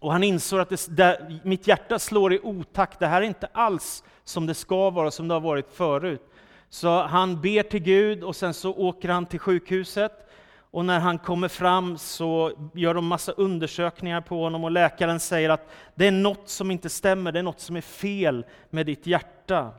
Och 0.00 0.12
han 0.12 0.24
insåg 0.24 0.60
att 0.60 0.68
det, 0.68 0.96
där, 0.96 1.40
mitt 1.44 1.66
hjärta 1.66 1.98
slår 1.98 2.32
i 2.32 2.40
otakt, 2.42 2.98
det 2.98 3.06
här 3.06 3.22
är 3.22 3.26
inte 3.26 3.48
alls 3.52 4.04
som 4.24 4.46
det 4.46 4.54
ska 4.54 4.90
vara, 4.90 5.10
som 5.10 5.28
det 5.28 5.34
har 5.34 5.40
varit 5.40 5.74
förut. 5.74 6.32
Så 6.70 7.02
han 7.02 7.40
ber 7.40 7.62
till 7.62 7.82
Gud 7.82 8.24
och 8.24 8.36
sen 8.36 8.54
så 8.54 8.74
åker 8.74 9.08
han 9.08 9.26
till 9.26 9.40
sjukhuset. 9.40 10.24
Och 10.70 10.84
när 10.84 11.00
han 11.00 11.18
kommer 11.18 11.48
fram 11.48 11.98
så 11.98 12.52
gör 12.74 12.94
de 12.94 13.06
massa 13.06 13.32
undersökningar 13.32 14.20
på 14.20 14.42
honom 14.42 14.64
och 14.64 14.70
läkaren 14.70 15.20
säger 15.20 15.50
att 15.50 15.70
det 15.94 16.06
är 16.06 16.12
något 16.12 16.48
som 16.48 16.70
inte 16.70 16.88
stämmer, 16.88 17.32
det 17.32 17.38
är 17.38 17.42
något 17.42 17.60
som 17.60 17.76
är 17.76 17.80
fel 17.80 18.44
med 18.70 18.86
ditt 18.86 19.06
hjärta. 19.06 19.72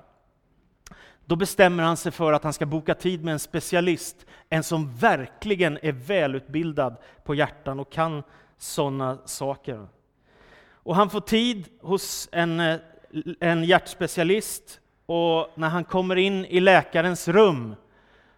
Då 1.25 1.35
bestämmer 1.35 1.83
han 1.83 1.97
sig 1.97 2.11
för 2.11 2.33
att 2.33 2.43
han 2.43 2.53
ska 2.53 2.65
boka 2.65 2.95
tid 2.95 3.23
med 3.23 3.31
en 3.31 3.39
specialist, 3.39 4.25
en 4.49 4.63
som 4.63 4.95
verkligen 4.95 5.79
är 5.81 5.91
välutbildad 5.91 6.95
på 7.23 7.35
hjärtan 7.35 7.79
och 7.79 7.91
kan 7.91 8.23
sådana 8.57 9.17
saker. 9.25 9.87
Och 10.71 10.95
han 10.95 11.09
får 11.09 11.21
tid 11.21 11.67
hos 11.81 12.29
en, 12.31 12.59
eh, 12.59 12.79
en 13.39 13.63
hjärtspecialist 13.63 14.79
och 15.09 15.51
när 15.55 15.69
han 15.69 15.83
kommer 15.83 16.15
in 16.15 16.45
i 16.45 16.59
läkarens 16.59 17.27
rum 17.27 17.75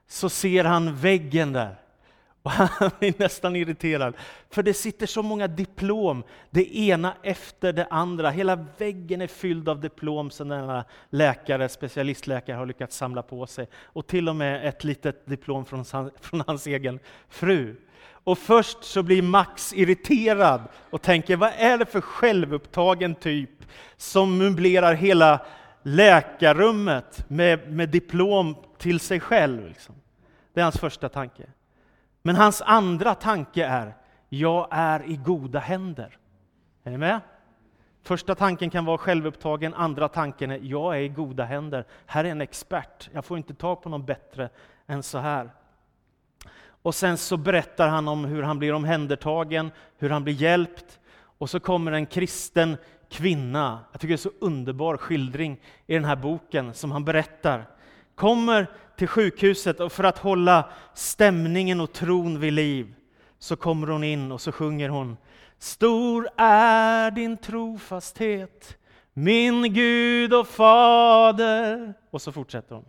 så 0.07 0.29
ser 0.29 0.63
han 0.63 0.95
väggen 0.95 1.53
där. 1.53 1.75
Och 2.43 2.51
han 2.51 2.91
är 2.99 3.13
nästan 3.19 3.55
irriterad, 3.55 4.13
för 4.49 4.63
det 4.63 4.73
sitter 4.73 5.05
så 5.05 5.23
många 5.23 5.47
diplom, 5.47 6.23
det 6.49 6.77
ena 6.77 7.13
efter 7.23 7.73
det 7.73 7.87
andra. 7.89 8.29
Hela 8.29 8.65
väggen 8.77 9.21
är 9.21 9.27
fylld 9.27 9.69
av 9.69 9.81
diplom 9.81 10.31
som 10.31 10.47
denna 10.47 10.85
läkare, 11.09 11.69
specialistläkare 11.69 12.57
har 12.57 12.65
lyckats 12.65 12.97
samla 12.97 13.21
på 13.21 13.47
sig. 13.47 13.67
Och 13.83 14.07
till 14.07 14.29
och 14.29 14.35
med 14.35 14.67
ett 14.67 14.83
litet 14.83 15.25
diplom 15.25 15.65
från, 15.65 15.85
från 16.21 16.43
hans 16.47 16.67
egen 16.67 16.99
fru. 17.29 17.75
Och 18.23 18.37
först 18.37 18.83
så 18.83 19.03
blir 19.03 19.21
Max 19.21 19.73
irriterad 19.73 20.61
och 20.89 21.01
tänker, 21.01 21.35
vad 21.35 21.51
är 21.57 21.77
det 21.77 21.85
för 21.85 22.01
självupptagen 22.01 23.15
typ 23.15 23.65
som 23.97 24.37
möblerar 24.37 24.93
hela 24.93 25.45
läkarrummet 25.83 27.25
med, 27.27 27.71
med 27.71 27.89
diplom 27.89 28.55
till 28.77 28.99
sig 28.99 29.19
själv? 29.19 29.67
Liksom. 29.67 29.95
Det 30.53 30.59
är 30.59 30.63
hans 30.63 30.79
första 30.79 31.09
tanke. 31.09 31.43
Men 32.21 32.35
hans 32.35 32.61
andra 32.61 33.15
tanke 33.15 33.65
är, 33.65 33.93
jag 34.29 34.67
är 34.71 35.09
i 35.09 35.15
goda 35.15 35.59
händer. 35.59 36.17
Är 36.83 36.91
ni 36.91 36.97
med? 36.97 37.19
Första 38.03 38.35
tanken 38.35 38.69
kan 38.69 38.85
vara 38.85 38.97
självupptagen, 38.97 39.73
andra 39.73 40.07
tanken 40.07 40.51
är, 40.51 40.59
jag 40.63 40.97
är 40.97 41.01
i 41.01 41.09
goda 41.09 41.43
händer. 41.43 41.85
Här 42.05 42.23
är 42.23 42.29
en 42.29 42.41
expert, 42.41 43.09
jag 43.13 43.25
får 43.25 43.37
inte 43.37 43.53
tag 43.53 43.81
på 43.81 43.89
någon 43.89 44.05
bättre 44.05 44.49
än 44.87 45.03
så 45.03 45.17
här. 45.17 45.51
Och 46.81 46.95
sen 46.95 47.17
så 47.17 47.37
berättar 47.37 47.87
han 47.87 48.07
om 48.07 48.25
hur 48.25 48.43
han 48.43 48.59
blir 48.59 48.73
omhändertagen, 48.73 49.71
hur 49.97 50.09
han 50.09 50.23
blir 50.23 50.33
hjälpt. 50.33 50.99
Och 51.37 51.49
så 51.49 51.59
kommer 51.59 51.91
en 51.91 52.05
kristen 52.05 52.77
kvinna, 53.11 53.79
jag 53.91 54.01
tycker 54.01 54.13
det 54.13 54.15
är 54.15 54.17
så 54.17 54.31
underbar 54.39 54.97
skildring 54.97 55.61
i 55.87 55.93
den 55.93 56.05
här 56.05 56.15
boken 56.15 56.73
som 56.73 56.91
han 56.91 57.05
berättar. 57.05 57.67
Kommer 58.15 58.67
till 58.97 59.07
sjukhuset 59.07 59.79
och 59.79 59.91
för 59.91 60.03
att 60.03 60.17
hålla 60.17 60.69
stämningen 60.93 61.81
och 61.81 61.93
tron 61.93 62.39
vid 62.39 62.53
liv 62.53 62.93
så 63.39 63.55
kommer 63.55 63.87
hon 63.87 64.03
in 64.03 64.31
och 64.31 64.41
så 64.41 64.51
sjunger 64.51 64.89
hon 64.89 65.17
Stor 65.61 66.27
är 66.37 67.11
din 67.11 67.37
trofasthet, 67.37 68.77
min 69.13 69.73
Gud 69.73 70.33
och 70.33 70.47
Fader. 70.47 71.93
Och 72.09 72.21
så 72.21 72.31
fortsätter 72.31 72.75
hon. 72.75 72.85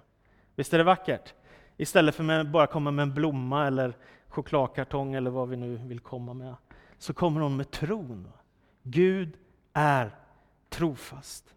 Visst 0.56 0.74
är 0.74 0.78
det 0.78 0.84
vackert? 0.84 1.34
Istället 1.76 2.14
för 2.14 2.28
att 2.28 2.46
bara 2.46 2.66
komma 2.66 2.90
med 2.90 3.02
en 3.02 3.14
blomma 3.14 3.66
eller 3.66 3.96
chokladkartong 4.28 5.14
eller 5.14 5.30
vad 5.30 5.48
vi 5.48 5.56
nu 5.56 5.76
vill 5.76 6.00
komma 6.00 6.34
med, 6.34 6.54
så 6.98 7.14
kommer 7.14 7.40
hon 7.40 7.56
med 7.56 7.70
tron. 7.70 8.28
Gud 8.82 9.36
är 9.72 10.10
trofast. 10.70 11.54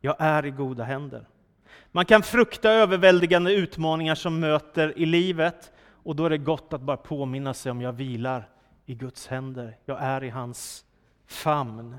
Jag 0.00 0.16
är 0.18 0.46
i 0.46 0.50
goda 0.50 0.84
händer. 0.84 1.28
Man 1.92 2.04
kan 2.04 2.22
frukta 2.22 2.70
överväldigande 2.70 3.52
utmaningar 3.52 4.14
som 4.14 4.40
möter 4.40 4.98
i 4.98 5.06
livet 5.06 5.72
och 6.04 6.16
då 6.16 6.26
är 6.26 6.30
det 6.30 6.38
gott 6.38 6.72
att 6.72 6.80
bara 6.80 6.96
påminna 6.96 7.54
sig 7.54 7.72
om 7.72 7.80
jag 7.80 7.92
vilar 7.92 8.48
i 8.86 8.94
Guds 8.94 9.26
händer. 9.26 9.76
Jag 9.84 10.02
är 10.02 10.24
i 10.24 10.30
hans 10.30 10.84
famn. 11.26 11.96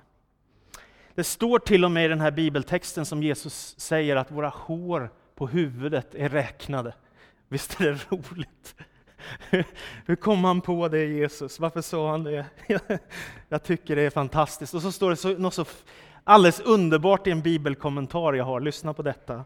Det 1.15 1.23
står 1.23 1.59
till 1.59 1.85
och 1.85 1.91
med 1.91 2.05
i 2.05 2.07
den 2.07 2.21
här 2.21 2.31
bibeltexten 2.31 3.05
som 3.05 3.23
Jesus 3.23 3.79
säger 3.79 4.15
att 4.15 4.31
våra 4.31 4.49
hår 4.49 5.09
på 5.35 5.47
huvudet 5.47 6.15
är 6.15 6.29
räknade. 6.29 6.93
Visst 7.47 7.81
är 7.81 7.85
det 7.85 8.15
roligt? 8.15 8.75
Hur 10.05 10.15
kom 10.15 10.43
han 10.43 10.61
på 10.61 10.87
det, 10.87 11.05
Jesus? 11.05 11.59
Varför 11.59 11.81
sa 11.81 12.11
han 12.11 12.23
det? 12.23 12.45
Jag 13.49 13.63
tycker 13.63 13.95
det 13.95 14.01
är 14.01 14.09
fantastiskt. 14.09 14.73
Och 14.73 14.81
så 14.81 14.91
står 14.91 15.09
det 15.09 15.15
så, 15.15 15.29
något 15.29 15.53
så 15.53 15.65
alldeles 16.23 16.59
underbart 16.59 17.27
i 17.27 17.31
en 17.31 17.41
bibelkommentar 17.41 18.33
jag 18.33 18.45
har. 18.45 18.59
Lyssna 18.59 18.93
på 18.93 19.01
detta. 19.01 19.45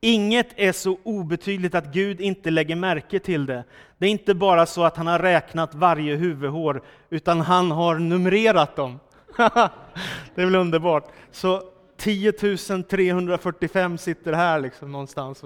Inget 0.00 0.48
är 0.56 0.72
så 0.72 0.98
obetydligt 1.02 1.74
att 1.74 1.92
Gud 1.92 2.20
inte 2.20 2.50
lägger 2.50 2.76
märke 2.76 3.18
till 3.18 3.46
det. 3.46 3.64
Det 3.98 4.06
är 4.06 4.10
inte 4.10 4.34
bara 4.34 4.66
så 4.66 4.84
att 4.84 4.96
han 4.96 5.06
har 5.06 5.18
räknat 5.18 5.74
varje 5.74 6.16
huvudhår, 6.16 6.82
utan 7.10 7.40
han 7.40 7.70
har 7.70 7.98
numrerat 7.98 8.76
dem. 8.76 9.00
det 10.34 10.42
är 10.42 10.44
väl 10.44 10.54
underbart? 10.54 11.04
Så 11.30 11.62
10 11.96 12.32
345 12.32 13.98
sitter 13.98 14.32
här 14.32 14.60
liksom 14.60 14.92
någonstans. 14.92 15.42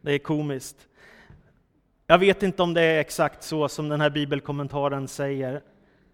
Det 0.00 0.12
är 0.12 0.18
komiskt. 0.18 0.76
Jag 2.10 2.18
vet 2.18 2.42
inte 2.42 2.62
om 2.62 2.74
det 2.74 2.82
är 2.82 3.00
exakt 3.00 3.42
så 3.42 3.68
som 3.68 3.88
den 3.88 4.00
här 4.00 4.10
bibelkommentaren 4.10 5.08
säger. 5.08 5.62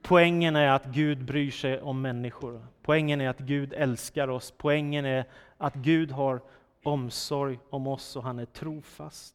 Poängen 0.03 0.57
är 0.57 0.69
att 0.69 0.85
Gud 0.85 1.25
bryr 1.25 1.51
sig 1.51 1.81
om 1.81 2.03
människor. 2.03 2.67
Poängen 2.83 3.21
är 3.21 3.29
att 3.29 3.39
Gud 3.39 3.73
älskar 3.73 4.29
oss. 4.29 4.55
Poängen 4.57 5.05
är 5.05 5.25
att 5.59 5.75
Gud 5.75 6.11
har 6.11 6.41
omsorg 6.83 7.59
om 7.71 7.87
oss 7.87 8.17
och 8.17 8.23
han 8.23 8.39
är 8.39 8.45
trofast. 8.45 9.35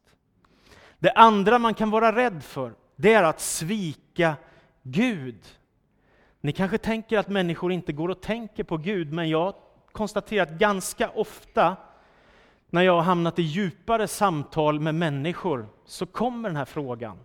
Det 1.00 1.12
andra 1.12 1.60
man 1.60 1.74
kan 1.74 1.90
vara 1.90 2.16
rädd 2.16 2.44
för, 2.44 2.74
det 2.96 3.14
är 3.14 3.24
att 3.24 3.40
svika 3.40 4.36
Gud. 4.84 5.46
Ni 6.42 6.52
kanske 6.52 6.78
tänker 6.78 7.18
att 7.18 7.28
människor 7.28 7.72
inte 7.72 7.94
går 7.94 8.10
och 8.10 8.22
tänker 8.22 8.64
på 8.64 8.78
Gud, 8.78 9.14
men 9.14 9.30
jag 9.30 9.54
konstaterar 9.92 10.44
att 10.44 10.52
ganska 10.60 11.10
ofta 11.10 11.78
när 12.74 12.82
jag 12.82 12.96
har 12.96 13.02
hamnat 13.02 13.40
i 13.40 13.42
djupare 13.42 14.08
samtal 14.08 14.80
med 14.80 14.96
människor, 14.96 15.68
så 15.86 16.06
kommer 16.06 16.50
den 16.50 16.56
här 16.56 16.66
frågan. 16.66 17.20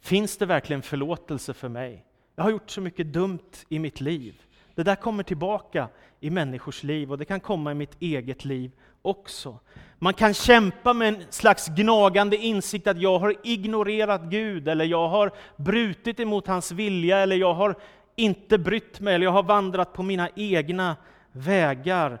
Finns 0.00 0.36
det 0.36 0.46
verkligen 0.46 0.82
förlåtelse 0.82 1.54
för 1.54 1.68
mig? 1.68 2.04
Jag 2.36 2.44
har 2.44 2.50
gjort 2.50 2.70
så 2.70 2.80
mycket 2.80 3.12
dumt 3.12 3.50
i 3.68 3.78
mitt 3.78 4.00
liv. 4.00 4.42
Det 4.74 4.82
där 4.82 4.94
kommer 4.94 5.22
tillbaka 5.22 5.88
i 6.20 6.30
människors 6.30 6.82
liv 6.82 7.10
och 7.10 7.18
det 7.18 7.24
kan 7.24 7.40
komma 7.40 7.72
i 7.72 7.74
mitt 7.74 7.96
eget 8.02 8.44
liv 8.44 8.70
också. 9.02 9.58
Man 9.98 10.14
kan 10.14 10.34
kämpa 10.34 10.92
med 10.92 11.08
en 11.08 11.22
slags 11.30 11.68
gnagande 11.68 12.36
insikt 12.36 12.86
att 12.86 13.00
jag 13.00 13.18
har 13.18 13.34
ignorerat 13.42 14.22
Gud, 14.22 14.68
eller 14.68 14.84
jag 14.84 15.08
har 15.08 15.30
brutit 15.56 16.20
emot 16.20 16.46
hans 16.46 16.72
vilja, 16.72 17.18
eller 17.18 17.36
jag 17.36 17.54
har 17.54 17.74
inte 18.16 18.58
brytt 18.58 19.00
mig, 19.00 19.14
eller 19.14 19.24
jag 19.24 19.32
har 19.32 19.42
vandrat 19.42 19.92
på 19.92 20.02
mina 20.02 20.28
egna 20.36 20.96
vägar. 21.32 22.20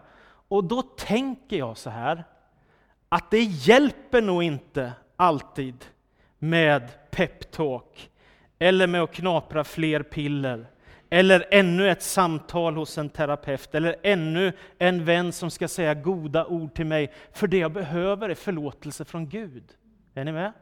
Och 0.52 0.64
då 0.64 0.82
tänker 0.82 1.58
jag 1.58 1.76
så 1.76 1.90
här, 1.90 2.24
att 3.08 3.30
det 3.30 3.42
hjälper 3.42 4.22
nog 4.22 4.42
inte 4.42 4.92
alltid 5.16 5.84
med 6.38 7.10
peptalk, 7.10 8.10
eller 8.58 8.86
med 8.86 9.02
att 9.02 9.12
knapra 9.12 9.64
fler 9.64 10.02
piller, 10.02 10.66
eller 11.10 11.46
ännu 11.50 11.90
ett 11.90 12.02
samtal 12.02 12.76
hos 12.76 12.98
en 12.98 13.08
terapeut, 13.08 13.74
eller 13.74 13.96
ännu 14.02 14.52
en 14.78 15.04
vän 15.04 15.32
som 15.32 15.50
ska 15.50 15.68
säga 15.68 15.94
goda 15.94 16.46
ord 16.46 16.74
till 16.74 16.86
mig, 16.86 17.12
för 17.32 17.46
det 17.46 17.58
jag 17.58 17.72
behöver 17.72 18.28
är 18.28 18.34
förlåtelse 18.34 19.04
från 19.04 19.28
Gud. 19.28 19.64
Är 20.14 20.24
ni 20.24 20.32
med? 20.32 20.52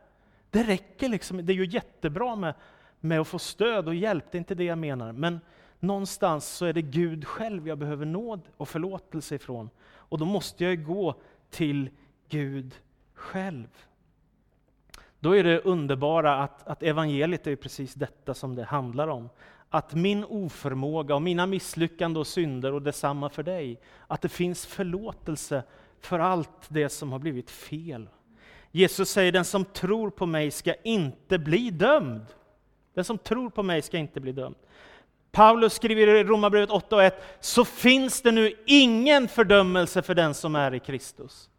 Det 0.51 0.63
räcker 0.63 1.09
liksom, 1.09 1.47
det 1.47 1.53
är 1.53 1.55
ju 1.55 1.67
jättebra 1.67 2.37
med, 2.37 2.55
med 3.01 3.21
att 3.21 3.29
få 3.29 3.39
stöd 3.39 3.89
och 3.89 3.95
hjälp, 3.95 4.25
det 4.31 4.37
är 4.37 4.41
inte 4.41 4.55
det 4.55 4.65
jag 4.65 4.79
menar. 4.79 5.13
Men 5.13 5.41
någonstans 5.81 6.49
så 6.49 6.67
är 6.67 6.73
det 6.73 6.83
Gud 6.83 7.27
själv 7.27 7.69
jag 7.69 7.79
behöver 7.79 8.07
nåd 8.07 8.41
och 8.57 8.69
förlåtelse 8.69 9.35
ifrån. 9.35 9.71
Och 9.93 10.19
då 10.19 10.25
måste 10.25 10.65
jag 10.65 10.85
gå 10.85 11.15
till 11.51 11.91
Gud 12.29 12.75
själv. 13.15 13.69
Då 15.21 15.37
är 15.37 15.45
det 15.45 15.61
underbara 15.61 16.43
att, 16.43 16.69
att 16.69 16.83
evangeliet 16.83 17.47
är 17.47 17.57
precis 17.57 17.95
detta 17.95 18.35
som 18.35 18.55
det 18.55 18.65
handlar 18.65 19.09
om 19.09 19.29
att 19.71 19.95
min 19.95 20.25
oförmåga 20.25 21.15
och 21.15 21.23
mina 21.23 21.47
misslyckanden 21.47 22.21
och 22.21 22.27
synder 22.27 22.73
och 22.73 22.83
detsamma 22.83 23.29
för 23.29 23.43
dig, 23.43 23.81
att 24.07 24.23
det 24.23 24.29
finns 24.29 24.67
förlåtelse 24.67 25.63
för 26.01 26.19
allt 26.19 26.67
det 26.69 26.89
som 26.89 27.13
har 27.13 27.19
blivit 27.19 27.51
fel. 27.51 28.09
Jesus 28.71 29.11
säger 29.11 29.33
den 29.33 29.45
som 29.45 29.65
tror 29.65 30.11
på 30.11 30.27
mig 30.27 30.51
ska 30.51 30.75
inte 30.75 31.39
bli 31.39 31.71
dömd. 31.71 32.27
Den 32.95 33.05
som 33.05 33.19
tror 33.19 33.51
på 33.51 33.63
mig 33.63 33.83
ska 33.83 33.99
inte 33.99 34.21
bli 34.21 34.33
dömd. 34.33 34.57
Paulus 35.33 35.73
skriver 35.73 36.07
i 36.07 36.25
Romarbrevet 36.25 36.71
8 36.71 36.97
och 36.97 37.03
1, 37.03 37.25
så 37.41 37.65
finns 37.65 38.23
det 38.23 38.33
nu 38.33 38.53
ingen 38.67 39.29
fördömelse 39.29 40.03
för 40.03 40.15
den 40.15 40.35
som 40.35 40.57
är 40.57 40.75
i 40.75 40.81
Kristus. 40.81 41.51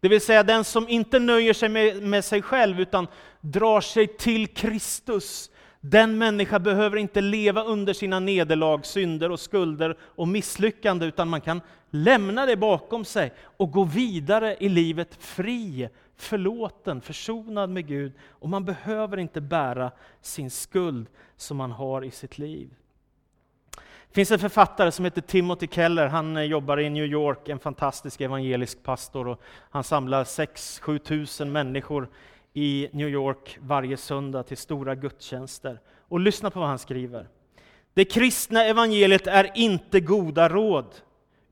Det 0.00 0.08
vill 0.08 0.20
säga 0.20 0.42
den 0.42 0.64
som 0.64 0.88
inte 0.88 1.18
nöjer 1.18 1.52
sig 1.52 1.68
med, 1.68 2.02
med 2.02 2.24
sig 2.24 2.42
själv 2.42 2.80
utan 2.80 3.06
drar 3.40 3.80
sig 3.80 4.06
till 4.06 4.46
Kristus. 4.46 5.50
Den 5.80 6.18
människa 6.18 6.58
behöver 6.58 6.96
inte 6.96 7.20
leva 7.20 7.64
under 7.64 7.92
sina 7.92 8.20
nederlag, 8.20 8.86
synder 8.86 9.30
och 9.30 9.40
skulder 9.40 9.96
och 10.00 10.28
misslyckande, 10.28 11.06
utan 11.06 11.28
man 11.28 11.40
kan 11.40 11.60
lämna 11.90 12.46
det 12.46 12.56
bakom 12.56 13.04
sig 13.04 13.32
och 13.40 13.70
gå 13.70 13.84
vidare 13.84 14.56
i 14.60 14.68
livet 14.68 15.16
fri, 15.18 15.88
förlåten, 16.16 17.00
försonad 17.00 17.70
med 17.70 17.86
Gud. 17.86 18.12
Och 18.28 18.48
man 18.48 18.64
behöver 18.64 19.16
inte 19.16 19.40
bära 19.40 19.90
sin 20.20 20.50
skuld 20.50 21.06
som 21.36 21.56
man 21.56 21.70
har 21.70 22.04
i 22.04 22.10
sitt 22.10 22.38
liv. 22.38 22.70
Det 24.10 24.14
finns 24.14 24.30
en 24.30 24.38
författare 24.38 24.92
som 24.92 25.04
heter 25.04 25.20
Timothy 25.20 25.68
Keller. 25.70 26.06
Han 26.06 26.36
eh, 26.36 26.42
jobbar 26.42 26.80
i 26.80 26.90
New 26.90 27.04
York, 27.04 27.48
en 27.48 27.58
fantastisk 27.58 28.20
evangelisk 28.20 28.82
pastor. 28.82 29.28
Och 29.28 29.40
han 29.70 29.84
samlar 29.84 30.24
6-7 30.24 30.98
tusen 30.98 31.52
människor 31.52 32.08
i 32.52 32.88
New 32.92 33.08
York 33.08 33.58
varje 33.60 33.96
söndag 33.96 34.42
till 34.42 34.56
stora 34.56 34.94
gudstjänster. 34.94 35.80
Och 36.08 36.20
lyssna 36.20 36.50
på 36.50 36.60
vad 36.60 36.68
han 36.68 36.78
skriver. 36.78 37.28
Det 37.94 38.04
kristna 38.04 38.64
evangeliet 38.64 39.26
är 39.26 39.50
inte 39.54 40.00
goda 40.00 40.48
råd, 40.48 40.94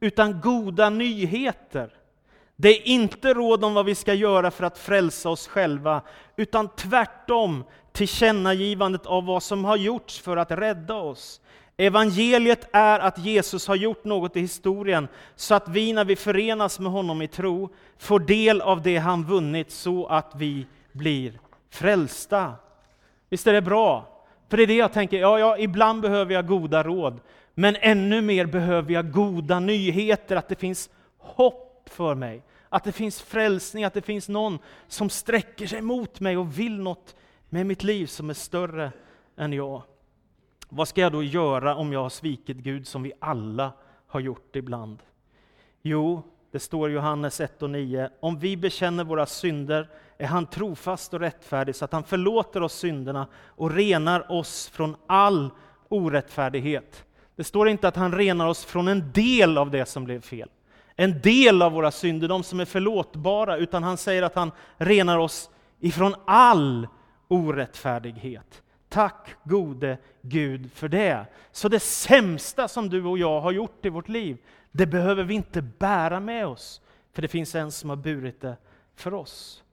utan 0.00 0.40
goda 0.40 0.90
nyheter. 0.90 1.94
Det 2.56 2.68
är 2.68 2.88
inte 2.88 3.34
råd 3.34 3.64
om 3.64 3.74
vad 3.74 3.86
vi 3.86 3.94
ska 3.94 4.14
göra 4.14 4.50
för 4.50 4.64
att 4.64 4.78
frälsa 4.78 5.30
oss 5.30 5.48
själva, 5.48 6.02
utan 6.36 6.68
tvärtom 6.68 7.64
tillkännagivandet 7.92 9.06
av 9.06 9.26
vad 9.26 9.42
som 9.42 9.64
har 9.64 9.76
gjorts 9.76 10.20
för 10.20 10.36
att 10.36 10.50
rädda 10.50 10.94
oss. 10.94 11.40
Evangeliet 11.80 12.68
är 12.72 12.98
att 12.98 13.18
Jesus 13.18 13.68
har 13.68 13.76
gjort 13.76 14.04
något 14.04 14.36
i 14.36 14.40
historien, 14.40 15.08
så 15.36 15.54
att 15.54 15.68
vi 15.68 15.92
när 15.92 16.04
vi 16.04 16.16
förenas 16.16 16.78
med 16.78 16.92
honom 16.92 17.22
i 17.22 17.28
tro, 17.28 17.68
får 17.98 18.20
del 18.20 18.60
av 18.60 18.82
det 18.82 18.96
han 18.96 19.24
vunnit, 19.24 19.70
så 19.70 20.06
att 20.06 20.32
vi 20.36 20.66
blir 20.92 21.40
frälsta. 21.70 22.52
Visst 23.28 23.46
är 23.46 23.52
det 23.52 23.62
bra? 23.62 24.18
För 24.48 24.56
det 24.56 24.62
är 24.62 24.66
det 24.66 24.76
jag 24.76 24.92
tänker, 24.92 25.18
ja, 25.18 25.38
ja, 25.38 25.58
ibland 25.58 26.02
behöver 26.02 26.34
jag 26.34 26.46
goda 26.46 26.82
råd, 26.82 27.20
men 27.54 27.76
ännu 27.80 28.22
mer 28.22 28.46
behöver 28.46 28.92
jag 28.92 29.12
goda 29.12 29.60
nyheter, 29.60 30.36
att 30.36 30.48
det 30.48 30.58
finns 30.58 30.90
hopp 31.18 31.88
för 31.90 32.14
mig, 32.14 32.42
att 32.68 32.84
det 32.84 32.92
finns 32.92 33.22
frälsning, 33.22 33.84
att 33.84 33.94
det 33.94 34.02
finns 34.02 34.28
någon 34.28 34.58
som 34.88 35.10
sträcker 35.10 35.66
sig 35.66 35.82
mot 35.82 36.20
mig 36.20 36.36
och 36.36 36.58
vill 36.58 36.80
något 36.80 37.16
med 37.48 37.66
mitt 37.66 37.82
liv 37.82 38.06
som 38.06 38.30
är 38.30 38.34
större 38.34 38.92
än 39.36 39.52
jag. 39.52 39.82
Vad 40.68 40.88
ska 40.88 41.00
jag 41.00 41.12
då 41.12 41.22
göra 41.22 41.74
om 41.74 41.92
jag 41.92 42.02
har 42.02 42.08
svikit 42.08 42.56
Gud 42.56 42.86
som 42.86 43.02
vi 43.02 43.12
alla 43.18 43.72
har 44.06 44.20
gjort 44.20 44.56
ibland? 44.56 44.98
Jo, 45.82 46.22
det 46.50 46.58
står 46.58 46.90
i 46.90 46.92
Johannes 46.92 47.40
1 47.40 47.62
och 47.62 47.70
9. 47.70 48.10
Om 48.20 48.38
vi 48.38 48.56
bekänner 48.56 49.04
våra 49.04 49.26
synder 49.26 49.88
är 50.18 50.26
han 50.26 50.46
trofast 50.46 51.14
och 51.14 51.20
rättfärdig 51.20 51.76
så 51.76 51.84
att 51.84 51.92
han 51.92 52.04
förlåter 52.04 52.62
oss 52.62 52.74
synderna 52.74 53.26
och 53.34 53.70
renar 53.70 54.32
oss 54.32 54.68
från 54.68 54.96
all 55.06 55.50
orättfärdighet. 55.88 57.04
Det 57.36 57.44
står 57.44 57.68
inte 57.68 57.88
att 57.88 57.96
han 57.96 58.12
renar 58.12 58.48
oss 58.48 58.64
från 58.64 58.88
en 58.88 59.12
del 59.12 59.58
av 59.58 59.70
det 59.70 59.86
som 59.86 60.04
blev 60.04 60.20
fel, 60.20 60.48
en 60.96 61.20
del 61.20 61.62
av 61.62 61.72
våra 61.72 61.90
synder, 61.90 62.28
de 62.28 62.42
som 62.42 62.60
är 62.60 62.64
förlåtbara, 62.64 63.56
utan 63.56 63.82
han 63.82 63.96
säger 63.96 64.22
att 64.22 64.34
han 64.34 64.52
renar 64.76 65.18
oss 65.18 65.50
ifrån 65.80 66.14
all 66.24 66.88
orättfärdighet. 67.28 68.62
Tack 68.88 69.36
gode 69.44 69.98
Gud 70.22 70.72
för 70.72 70.88
det. 70.88 71.26
Så 71.52 71.68
det 71.68 71.80
sämsta 71.80 72.68
som 72.68 72.88
du 72.88 73.04
och 73.04 73.18
jag 73.18 73.40
har 73.40 73.52
gjort 73.52 73.86
i 73.86 73.88
vårt 73.88 74.08
liv, 74.08 74.36
det 74.72 74.86
behöver 74.86 75.24
vi 75.24 75.34
inte 75.34 75.62
bära 75.62 76.20
med 76.20 76.46
oss, 76.46 76.80
för 77.12 77.22
det 77.22 77.28
finns 77.28 77.54
en 77.54 77.72
som 77.72 77.90
har 77.90 77.96
burit 77.96 78.40
det 78.40 78.56
för 78.94 79.14
oss. 79.14 79.64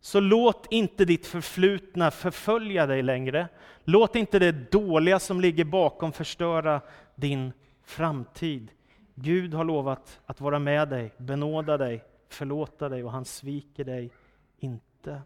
Så 0.00 0.20
låt 0.20 0.66
inte 0.70 1.04
ditt 1.04 1.26
förflutna 1.26 2.10
förfölja 2.10 2.86
dig 2.86 3.02
längre. 3.02 3.48
Låt 3.84 4.16
inte 4.16 4.38
det 4.38 4.72
dåliga 4.72 5.18
som 5.18 5.40
ligger 5.40 5.64
bakom 5.64 6.12
förstöra 6.12 6.80
din 7.14 7.52
framtid. 7.84 8.70
Gud 9.14 9.54
har 9.54 9.64
lovat 9.64 10.20
att 10.26 10.40
vara 10.40 10.58
med 10.58 10.88
dig, 10.88 11.14
benåda 11.16 11.78
dig, 11.78 12.04
förlåta 12.28 12.88
dig 12.88 13.04
och 13.04 13.12
han 13.12 13.24
sviker 13.24 13.84
dig 13.84 14.10
inte. 14.58 15.22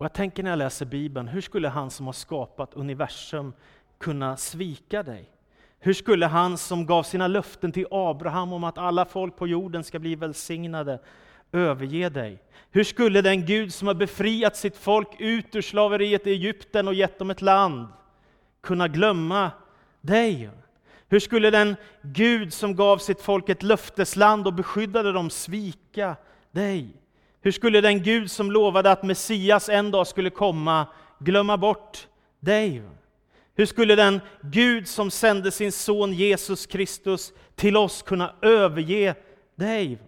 Och 0.00 0.04
jag 0.04 0.12
tänker 0.12 0.42
när 0.42 0.50
jag 0.50 0.58
läser 0.58 0.86
Bibeln, 0.86 1.28
hur 1.28 1.40
skulle 1.40 1.68
han 1.68 1.90
som 1.90 2.06
har 2.06 2.12
skapat 2.12 2.74
universum 2.74 3.52
kunna 3.98 4.36
svika 4.36 5.02
dig? 5.02 5.30
Hur 5.78 5.92
skulle 5.92 6.26
han 6.26 6.58
som 6.58 6.86
gav 6.86 7.02
sina 7.02 7.26
löften 7.26 7.72
till 7.72 7.86
Abraham 7.90 8.52
om 8.52 8.64
att 8.64 8.78
alla 8.78 9.04
folk 9.04 9.36
på 9.36 9.46
jorden 9.46 9.84
ska 9.84 9.98
bli 9.98 10.14
välsignade 10.14 11.00
överge 11.52 12.08
dig? 12.08 12.42
Hur 12.70 12.84
skulle 12.84 13.22
den 13.22 13.46
Gud 13.46 13.74
som 13.74 13.88
har 13.88 13.94
befriat 13.94 14.56
sitt 14.56 14.76
folk 14.76 15.08
ut 15.18 15.54
ur 15.56 15.62
slaveriet 15.62 16.26
i 16.26 16.30
Egypten 16.30 16.88
och 16.88 16.94
gett 16.94 17.18
dem 17.18 17.30
ett 17.30 17.42
land 17.42 17.88
kunna 18.60 18.88
glömma 18.88 19.50
dig? 20.00 20.50
Hur 21.08 21.20
skulle 21.20 21.50
den 21.50 21.76
Gud 22.02 22.52
som 22.52 22.76
gav 22.76 22.98
sitt 22.98 23.20
folk 23.20 23.48
ett 23.48 23.62
löftesland 23.62 24.46
och 24.46 24.54
beskyddade 24.54 25.12
dem 25.12 25.30
svika 25.30 26.16
dig? 26.50 27.00
Hur 27.40 27.50
skulle 27.50 27.80
den 27.80 28.02
Gud 28.02 28.30
som 28.30 28.50
lovade 28.50 28.90
att 28.90 29.02
Messias 29.02 29.68
en 29.68 29.90
dag 29.90 30.06
skulle 30.06 30.30
komma 30.30 30.86
glömma 31.18 31.56
bort 31.56 32.08
dig? 32.40 32.82
Hur 33.54 33.66
skulle 33.66 33.96
den 33.96 34.20
Gud 34.42 34.88
som 34.88 35.10
sände 35.10 35.50
sin 35.50 35.72
son 35.72 36.12
Jesus 36.12 36.66
Kristus 36.66 37.32
till 37.54 37.76
oss 37.76 38.02
kunna 38.02 38.34
överge 38.42 39.14
dig? 39.54 39.98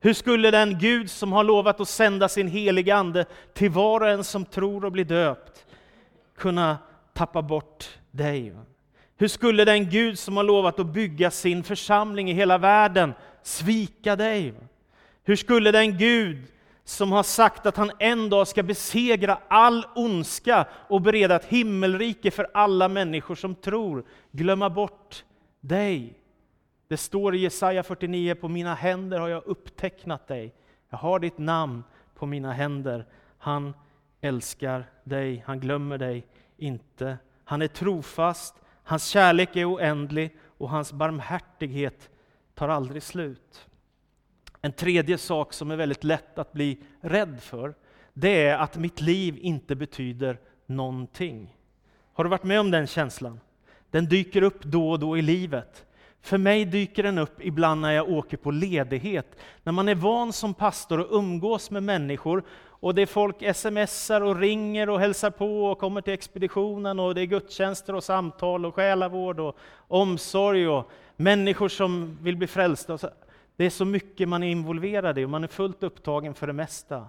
Hur 0.00 0.12
skulle 0.12 0.50
den 0.50 0.78
Gud 0.78 1.10
som 1.10 1.32
har 1.32 1.44
lovat 1.44 1.80
att 1.80 1.88
sända 1.88 2.28
sin 2.28 2.48
heliga 2.48 2.96
Ande 2.96 3.24
till 3.54 3.70
var 3.70 4.00
och 4.00 4.08
en 4.08 4.24
som 4.24 4.44
tror 4.44 4.84
och 4.84 4.92
blir 4.92 5.04
döpt 5.04 5.66
kunna 6.36 6.78
tappa 7.14 7.42
bort 7.42 7.88
dig? 8.10 8.52
Hur 9.16 9.28
skulle 9.28 9.64
den 9.64 9.90
Gud 9.90 10.18
som 10.18 10.36
har 10.36 10.44
lovat 10.44 10.80
att 10.80 10.86
bygga 10.86 11.30
sin 11.30 11.62
församling 11.64 12.30
i 12.30 12.34
hela 12.34 12.58
världen 12.58 13.14
svika 13.42 14.16
dig? 14.16 14.54
Hur 15.30 15.36
skulle 15.36 15.72
den 15.72 15.98
Gud 15.98 16.38
som 16.84 17.12
har 17.12 17.22
sagt 17.22 17.66
att 17.66 17.76
han 17.76 17.90
en 17.98 18.30
dag 18.30 18.48
ska 18.48 18.62
besegra 18.62 19.38
all 19.48 19.86
ondska 19.94 20.66
och 20.88 21.00
bereda 21.00 21.36
ett 21.36 21.44
himmelrike 21.44 22.30
för 22.30 22.50
alla 22.54 22.88
människor 22.88 23.34
som 23.34 23.54
tror, 23.54 24.04
glömma 24.30 24.70
bort 24.70 25.24
dig? 25.60 26.18
Det 26.88 26.96
står 26.96 27.34
i 27.34 27.38
Jesaja 27.38 27.82
49, 27.82 28.34
på 28.34 28.48
mina 28.48 28.74
händer 28.74 29.20
har 29.20 29.28
jag 29.28 29.46
upptecknat 29.46 30.26
dig. 30.26 30.54
Jag 30.88 30.98
har 30.98 31.18
ditt 31.18 31.38
namn 31.38 31.84
på 32.14 32.26
mina 32.26 32.52
händer. 32.52 33.06
Han 33.38 33.74
älskar 34.20 34.84
dig, 35.04 35.44
han 35.46 35.60
glömmer 35.60 35.98
dig 35.98 36.26
inte. 36.56 37.18
Han 37.44 37.62
är 37.62 37.68
trofast, 37.68 38.54
hans 38.84 39.06
kärlek 39.06 39.56
är 39.56 39.74
oändlig 39.74 40.36
och 40.58 40.70
hans 40.70 40.92
barmhärtighet 40.92 42.10
tar 42.54 42.68
aldrig 42.68 43.02
slut. 43.02 43.66
En 44.62 44.72
tredje 44.72 45.18
sak 45.18 45.52
som 45.52 45.70
är 45.70 45.76
väldigt 45.76 46.04
lätt 46.04 46.38
att 46.38 46.52
bli 46.52 46.78
rädd 47.00 47.38
för, 47.40 47.74
det 48.12 48.44
är 48.44 48.58
att 48.58 48.76
mitt 48.76 49.00
liv 49.00 49.38
inte 49.40 49.74
betyder 49.74 50.38
någonting. 50.66 51.56
Har 52.12 52.24
du 52.24 52.30
varit 52.30 52.44
med 52.44 52.60
om 52.60 52.70
den 52.70 52.86
känslan? 52.86 53.40
Den 53.90 54.06
dyker 54.06 54.42
upp 54.42 54.64
då 54.64 54.90
och 54.90 54.98
då 54.98 55.18
i 55.18 55.22
livet. 55.22 55.86
För 56.22 56.38
mig 56.38 56.64
dyker 56.64 57.02
den 57.02 57.18
upp 57.18 57.40
ibland 57.40 57.80
när 57.80 57.92
jag 57.92 58.08
åker 58.08 58.36
på 58.36 58.50
ledighet. 58.50 59.36
När 59.62 59.72
man 59.72 59.88
är 59.88 59.94
van 59.94 60.32
som 60.32 60.54
pastor 60.54 61.00
och 61.00 61.18
umgås 61.18 61.70
med 61.70 61.82
människor 61.82 62.42
och 62.80 62.94
det 62.94 63.02
är 63.02 63.06
folk 63.06 63.56
smsar 63.56 64.20
och 64.20 64.36
ringer 64.36 64.90
och 64.90 65.00
hälsar 65.00 65.30
på 65.30 65.64
och 65.64 65.78
kommer 65.78 66.00
till 66.00 66.12
expeditionen 66.12 67.00
och 67.00 67.14
det 67.14 67.20
är 67.20 67.26
gudstjänster 67.26 67.94
och 67.94 68.04
samtal 68.04 68.66
och 68.66 68.74
själavård 68.74 69.40
och 69.40 69.56
omsorg 69.88 70.68
och 70.68 70.90
människor 71.16 71.68
som 71.68 72.18
vill 72.22 72.36
bli 72.36 72.46
frälsta. 72.46 72.98
Det 73.60 73.66
är 73.66 73.70
så 73.70 73.84
mycket 73.84 74.28
man 74.28 74.42
är 74.42 74.50
involverad 74.50 75.18
i 75.18 75.24
och 75.24 75.30
man 75.30 75.44
är 75.44 75.48
fullt 75.48 75.82
upptagen 75.82 76.34
för 76.34 76.46
det 76.46 76.52
mesta. 76.52 77.06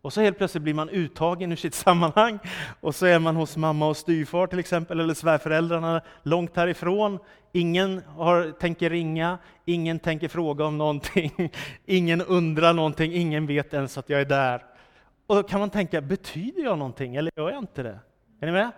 Och 0.00 0.12
så 0.12 0.20
helt 0.20 0.38
plötsligt 0.38 0.62
blir 0.62 0.74
man 0.74 0.88
uttagen 0.88 1.52
ur 1.52 1.56
sitt 1.56 1.74
sammanhang 1.74 2.38
och 2.80 2.94
så 2.94 3.06
är 3.06 3.18
man 3.18 3.36
hos 3.36 3.56
mamma 3.56 3.88
och 3.88 3.96
styvfar 3.96 4.46
till 4.46 4.58
exempel, 4.58 5.00
eller 5.00 5.14
svärföräldrarna 5.14 6.00
långt 6.22 6.56
härifrån. 6.56 7.18
Ingen 7.52 8.02
har, 8.16 8.50
tänker 8.50 8.90
ringa, 8.90 9.38
ingen 9.64 9.98
tänker 9.98 10.28
fråga 10.28 10.64
om 10.64 10.78
någonting, 10.78 11.52
ingen 11.86 12.20
undrar 12.20 12.72
någonting, 12.72 13.12
ingen 13.12 13.46
vet 13.46 13.74
ens 13.74 13.98
att 13.98 14.10
jag 14.10 14.20
är 14.20 14.24
där. 14.24 14.64
Och 15.26 15.36
då 15.36 15.42
kan 15.42 15.60
man 15.60 15.70
tänka, 15.70 16.00
betyder 16.00 16.62
jag 16.62 16.78
någonting 16.78 17.16
eller 17.16 17.32
gör 17.36 17.50
jag 17.50 17.58
inte 17.58 17.82
det? 17.82 17.98
Är 18.40 18.46
ni 18.46 18.52
med? 18.52 18.70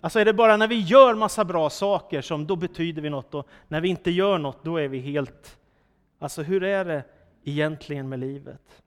Alltså 0.00 0.20
är 0.20 0.24
det 0.24 0.32
bara 0.32 0.56
när 0.56 0.68
vi 0.68 0.80
gör 0.80 1.14
massa 1.14 1.44
bra 1.44 1.70
saker 1.70 2.20
som 2.20 2.46
då 2.46 2.56
betyder 2.56 3.02
vi 3.02 3.10
något 3.10 3.34
och 3.34 3.48
när 3.68 3.80
vi 3.80 3.88
inte 3.88 4.10
gör 4.10 4.38
något 4.38 4.64
då 4.64 4.76
är 4.76 4.88
vi 4.88 4.98
helt... 4.98 5.56
Alltså 6.22 6.42
hur 6.42 6.62
är 6.62 6.84
det 6.84 7.04
egentligen 7.44 8.08
med 8.08 8.18
livet? 8.18 8.82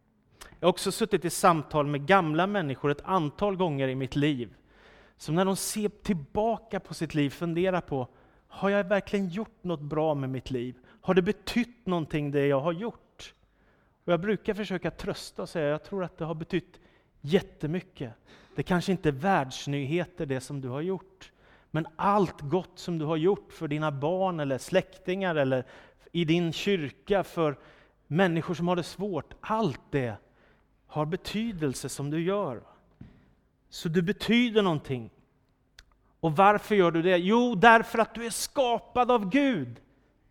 Jag 0.59 0.67
har 0.67 0.69
också 0.69 0.91
suttit 0.91 1.25
i 1.25 1.29
samtal 1.29 1.87
med 1.87 2.05
gamla 2.05 2.47
människor 2.47 2.91
ett 2.91 3.01
antal 3.03 3.55
gånger 3.55 3.87
i 3.87 3.95
mitt 3.95 4.15
liv. 4.15 4.53
Som 5.17 5.35
när 5.35 5.45
de 5.45 5.55
ser 5.55 5.89
tillbaka 5.89 6.79
på 6.79 6.93
sitt 6.93 7.13
liv 7.13 7.29
funderar 7.29 7.81
på, 7.81 8.07
har 8.47 8.69
jag 8.69 8.83
verkligen 8.83 9.29
gjort 9.29 9.63
något 9.63 9.81
bra 9.81 10.15
med 10.15 10.29
mitt 10.29 10.51
liv? 10.51 10.75
Har 11.01 11.13
det 11.13 11.21
betytt 11.21 11.85
någonting 11.85 12.31
det 12.31 12.47
jag 12.47 12.59
har 12.59 12.71
gjort? 12.71 13.33
Och 14.05 14.13
jag 14.13 14.19
brukar 14.19 14.53
försöka 14.53 14.91
trösta 14.91 15.41
och 15.41 15.49
säga, 15.49 15.67
jag 15.67 15.83
tror 15.83 16.03
att 16.03 16.17
det 16.17 16.25
har 16.25 16.35
betytt 16.35 16.79
jättemycket. 17.21 18.13
Det 18.55 18.63
kanske 18.63 18.91
inte 18.91 19.09
är 19.09 19.13
världsnyheter 19.13 20.25
det 20.25 20.41
som 20.41 20.61
du 20.61 20.69
har 20.69 20.81
gjort. 20.81 21.31
Men 21.71 21.87
allt 21.95 22.41
gott 22.41 22.79
som 22.79 22.97
du 22.97 23.05
har 23.05 23.17
gjort 23.17 23.53
för 23.53 23.67
dina 23.67 23.91
barn 23.91 24.39
eller 24.39 24.57
släktingar 24.57 25.35
eller 25.35 25.65
i 26.15 26.25
din 26.25 26.53
kyrka 26.53 27.23
för 27.23 27.57
människor 28.07 28.53
som 28.53 28.67
har 28.67 28.75
det 28.75 28.83
svårt. 28.83 29.33
Allt 29.41 29.81
det 29.89 30.15
har 30.87 31.05
betydelse 31.05 31.89
som 31.89 32.09
du 32.09 32.21
gör. 32.23 32.61
Så 33.69 33.89
du 33.89 34.01
betyder 34.01 34.61
någonting. 34.61 35.09
Och 36.19 36.35
varför 36.35 36.75
gör 36.75 36.91
du 36.91 37.01
det? 37.01 37.17
Jo, 37.17 37.55
därför 37.55 37.99
att 37.99 38.15
du 38.15 38.25
är 38.25 38.29
skapad 38.29 39.11
av 39.11 39.29
Gud. 39.29 39.79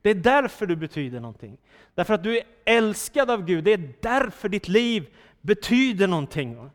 Det 0.02 0.10
är 0.10 0.14
därför 0.14 0.66
du 0.66 0.76
betyder 0.76 1.20
någonting. 1.20 1.58
Därför 1.94 2.14
att 2.14 2.22
du 2.22 2.38
är 2.38 2.44
älskad 2.64 3.30
av 3.30 3.44
Gud. 3.44 3.64
Det 3.64 3.72
är 3.72 3.92
därför 4.00 4.48
ditt 4.48 4.68
liv 4.68 5.06
betyder 5.40 6.06
någonting. 6.06 6.70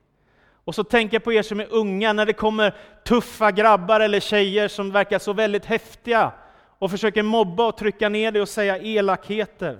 Och 0.63 0.75
så 0.75 0.83
tänker 0.83 1.15
jag 1.15 1.23
på 1.23 1.33
er 1.33 1.41
som 1.41 1.59
är 1.59 1.67
unga, 1.73 2.13
när 2.13 2.25
det 2.25 2.33
kommer 2.33 2.75
tuffa 3.05 3.51
grabbar 3.51 3.99
eller 3.99 4.19
tjejer 4.19 4.67
som 4.67 4.91
verkar 4.91 5.19
så 5.19 5.33
väldigt 5.33 5.65
häftiga 5.65 6.31
och 6.79 6.91
försöker 6.91 7.23
mobba 7.23 7.67
och 7.67 7.77
trycka 7.77 8.09
ner 8.09 8.31
dig 8.31 8.41
och 8.41 8.49
säga 8.49 8.77
elakheter. 8.77 9.79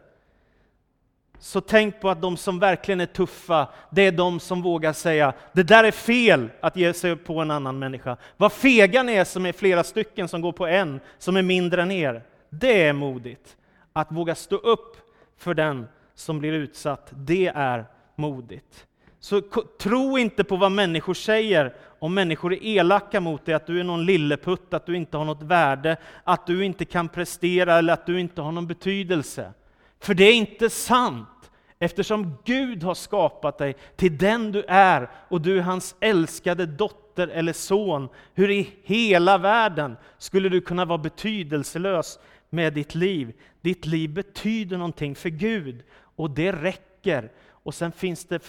Så 1.40 1.62
tänk 1.62 2.02
på 2.02 2.10
att 2.10 2.22
de 2.22 2.38
som 2.38 2.60
verkligen 2.60 3.02
är 3.02 3.06
tuffa, 3.06 3.68
det 3.90 4.02
är 4.02 4.12
de 4.12 4.40
som 4.40 4.62
vågar 4.62 4.94
säga 4.94 5.34
det 5.54 5.64
där 5.64 5.84
är 5.84 5.92
fel 5.92 6.50
att 6.62 6.76
ge 6.76 6.94
sig 6.94 7.16
på 7.16 7.40
en 7.40 7.52
annan 7.52 7.80
människa. 7.80 8.18
Vad 8.38 8.52
fega 8.52 9.04
ni 9.04 9.14
är 9.14 9.24
som 9.24 9.46
är 9.46 9.52
flera 9.52 9.84
stycken 9.84 10.28
som 10.28 10.42
går 10.42 10.52
på 10.52 10.68
en 10.68 11.00
som 11.18 11.38
är 11.38 11.42
mindre 11.42 11.82
än 11.82 11.92
er. 11.92 12.24
Det 12.50 12.84
är 12.84 12.94
modigt. 12.94 13.58
Att 13.94 14.12
våga 14.12 14.36
stå 14.36 14.56
upp 14.56 14.98
för 15.38 15.54
den 15.54 15.88
som 16.16 16.40
blir 16.40 16.54
utsatt, 16.54 17.12
det 17.12 17.48
är 17.56 17.86
modigt. 18.16 18.88
Så 19.20 19.42
tro 19.80 20.18
inte 20.18 20.44
på 20.44 20.56
vad 20.56 20.72
människor 20.72 21.14
säger 21.14 21.74
om 22.00 22.14
människor 22.14 22.54
är 22.54 22.64
elaka 22.64 23.20
mot 23.20 23.46
dig, 23.46 23.56
att 23.56 23.68
du 23.68 23.80
är 23.80 23.84
någon 23.84 24.06
lilleputt, 24.06 24.74
att 24.74 24.86
du 24.86 24.96
inte 24.96 25.18
har 25.18 25.26
något 25.26 25.44
värde, 25.44 25.98
att 26.24 26.48
du 26.48 26.66
inte 26.66 26.86
kan 26.86 27.10
prestera 27.10 27.78
eller 27.78 27.94
att 27.94 28.06
du 28.06 28.20
inte 28.20 28.42
har 28.42 28.52
någon 28.52 28.68
betydelse. 28.68 29.54
För 30.00 30.14
det 30.14 30.24
är 30.24 30.34
inte 30.34 30.70
sant, 30.70 31.52
eftersom 31.80 32.38
Gud 32.46 32.84
har 32.84 32.94
skapat 32.94 33.58
dig 33.58 33.76
till 33.96 34.18
den 34.18 34.52
du 34.52 34.64
är 34.68 35.10
och 35.30 35.42
du 35.42 35.58
är 35.58 35.62
hans 35.62 35.96
älskade 36.00 36.66
dotter 36.66 37.28
eller 37.28 37.54
son. 37.54 38.10
Hur 38.34 38.52
i 38.52 38.70
hela 38.84 39.38
världen 39.38 39.98
skulle 40.18 40.50
du 40.50 40.62
kunna 40.62 40.86
vara 40.86 40.98
betydelselös 40.98 42.20
med 42.50 42.74
ditt 42.74 42.96
liv? 42.96 43.34
Ditt 43.62 43.86
liv 43.86 44.14
betyder 44.14 44.78
någonting 44.78 45.16
för 45.16 45.30
Gud 45.30 45.84
och 46.16 46.32
det 46.32 46.52
räcker. 46.52 47.32
Och 47.50 47.74
sen 47.74 47.92
finns 47.92 48.26
det 48.26 48.40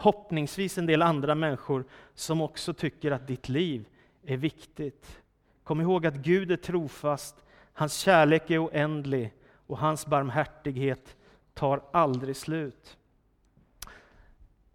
förhoppningsvis 0.00 0.78
en 0.78 0.86
del 0.86 1.02
andra 1.02 1.34
människor 1.34 1.84
som 2.14 2.40
också 2.40 2.74
tycker 2.74 3.10
att 3.10 3.26
ditt 3.26 3.48
liv 3.48 3.88
är 4.24 4.36
viktigt. 4.36 5.20
Kom 5.64 5.80
ihåg 5.80 6.06
att 6.06 6.14
Gud 6.14 6.50
är 6.50 6.56
trofast, 6.56 7.36
hans 7.72 7.96
kärlek 7.96 8.50
är 8.50 8.64
oändlig 8.64 9.32
och 9.66 9.78
hans 9.78 10.06
barmhärtighet 10.06 11.16
tar 11.54 11.82
aldrig 11.92 12.36
slut. 12.36 12.96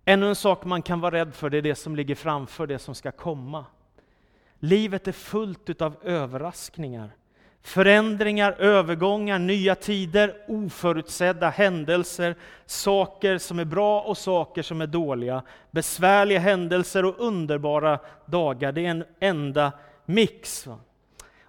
Ännu 0.05 0.27
en 0.27 0.35
sak 0.35 0.65
man 0.65 0.81
kan 0.81 0.99
vara 0.99 1.15
rädd 1.15 1.35
för, 1.35 1.49
det 1.49 1.57
är 1.57 1.61
det 1.61 1.75
som 1.75 1.95
ligger 1.95 2.15
framför, 2.15 2.67
det 2.67 2.79
som 2.79 2.95
ska 2.95 3.11
komma. 3.11 3.65
Livet 4.59 5.07
är 5.07 5.11
fullt 5.11 5.81
av 5.81 5.95
överraskningar. 6.01 7.15
Förändringar, 7.65 8.51
övergångar, 8.51 9.39
nya 9.39 9.75
tider, 9.75 10.35
oförutsedda 10.47 11.49
händelser, 11.49 12.35
saker 12.65 13.37
som 13.37 13.59
är 13.59 13.65
bra 13.65 14.01
och 14.01 14.17
saker 14.17 14.61
som 14.61 14.81
är 14.81 14.87
dåliga, 14.87 15.43
besvärliga 15.71 16.39
händelser 16.39 17.05
och 17.05 17.15
underbara 17.17 17.99
dagar. 18.25 18.71
Det 18.71 18.85
är 18.85 18.89
en 18.89 19.05
enda 19.19 19.71
mix. 20.05 20.67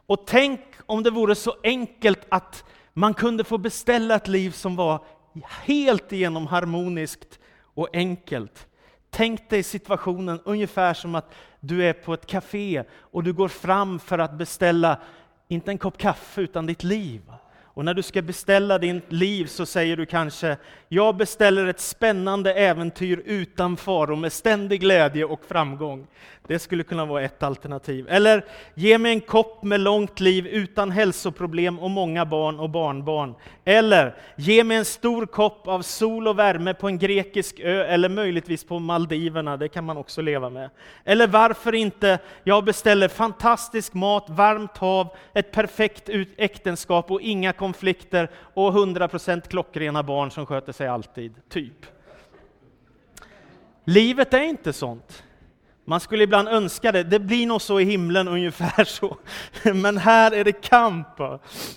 Och 0.07 0.27
tänk 0.27 0.61
om 0.87 1.03
det 1.03 1.11
vore 1.11 1.35
så 1.35 1.55
enkelt 1.63 2.27
att 2.29 2.65
man 2.93 3.15
kunde 3.15 3.45
få 3.45 3.59
beställa 3.59 4.15
ett 4.15 4.29
liv 4.29 4.51
som 4.51 4.77
var 4.77 5.05
helt 5.43 6.13
igenom 6.13 6.47
harmoniskt 6.47 7.39
och 7.75 7.89
enkelt. 7.93 8.67
Tänk 9.11 9.51
dig 9.51 9.63
situationen 9.63 10.41
ungefär 10.45 10.95
som 10.95 11.15
att 11.15 11.35
du 11.61 11.85
är 11.85 11.93
på 11.93 12.15
ett 12.15 12.27
café 12.27 12.85
och 13.01 13.25
du 13.25 13.33
går 13.33 13.49
fram 13.49 13.99
för 13.99 14.19
att 14.19 14.33
beställa, 14.33 14.99
inte 15.49 15.71
en 15.71 15.79
kopp 15.79 15.99
kaffe, 15.99 16.41
utan 16.41 16.67
ditt 16.67 16.85
liv. 16.85 17.23
Och 17.77 17.85
när 17.85 17.95
du 17.95 18.03
ska 18.03 18.23
beställa 18.23 18.79
ditt 18.79 19.13
liv 19.13 19.47
så 19.47 19.67
säger 19.67 19.97
du 19.97 20.07
kanske, 20.07 20.57
jag 20.89 21.17
beställer 21.17 21.67
ett 21.67 21.81
spännande 21.81 22.55
äventyr 22.55 23.23
utan 23.25 23.77
faror 23.77 24.17
med 24.17 24.33
ständig 24.33 24.81
glädje 24.81 25.25
och 25.25 25.45
framgång. 25.49 26.07
Det 26.49 26.59
skulle 26.59 26.83
kunna 26.83 27.05
vara 27.05 27.23
ett 27.23 27.43
alternativ. 27.43 28.07
Eller, 28.09 28.45
ge 28.75 28.99
mig 28.99 29.13
en 29.13 29.21
kopp 29.21 29.63
med 29.63 29.81
långt 29.81 30.21
liv 30.21 30.47
utan 30.47 30.91
hälsoproblem 30.91 31.79
och 31.79 31.91
många 31.91 32.27
barn 32.27 32.61
och 32.61 32.71
barnbarn. 32.71 33.35
Eller, 33.65 34.15
ge 34.37 34.65
mig 34.65 34.77
en 34.77 34.85
stor 34.85 35.27
kopp 35.27 35.69
av 35.69 35.83
sol 35.83 36.29
och 36.29 36.39
värme 36.39 36.75
på 36.75 36.87
en 36.87 36.99
grekisk 36.99 37.61
ö 37.61 37.85
eller 37.85 38.09
möjligtvis 38.09 38.65
på 38.65 38.79
Maldiverna, 38.79 39.57
det 39.57 39.69
kan 39.69 39.85
man 39.85 39.97
också 39.97 40.23
leva 40.23 40.51
med. 40.51 40.71
Eller 41.05 41.27
varför 41.27 41.75
inte, 41.75 42.19
jag 42.45 42.65
beställer 42.65 43.09
fantastisk 43.09 43.95
mat, 43.95 44.27
varmt 44.29 44.77
hav, 44.77 45.09
ett 45.35 45.53
perfekt 45.53 46.09
äktenskap 46.37 47.11
och 47.11 47.21
inga 47.21 47.53
konflikter 47.67 48.31
och 48.55 48.73
100% 48.73 49.49
klockrena 49.49 50.03
barn 50.03 50.31
som 50.31 50.47
sköter 50.47 50.73
sig 50.73 50.89
alltid, 50.89 51.35
typ. 51.49 51.87
Livet 53.85 54.35
är 54.35 54.43
inte 54.43 54.73
sånt. 54.73 55.23
Man 55.85 56.01
skulle 56.01 56.25
ibland 56.25 56.49
önska 56.49 56.93
det, 56.93 57.03
det 57.03 57.19
blir 57.19 57.47
nog 57.47 57.63
så 57.63 57.81
i 57.81 57.85
himlen 57.85 58.29
ungefär 58.39 58.85
så. 58.85 59.17
Men 59.75 59.99
här 59.99 60.33
är 60.33 60.45
det 60.45 60.53
kamp. 60.53 61.09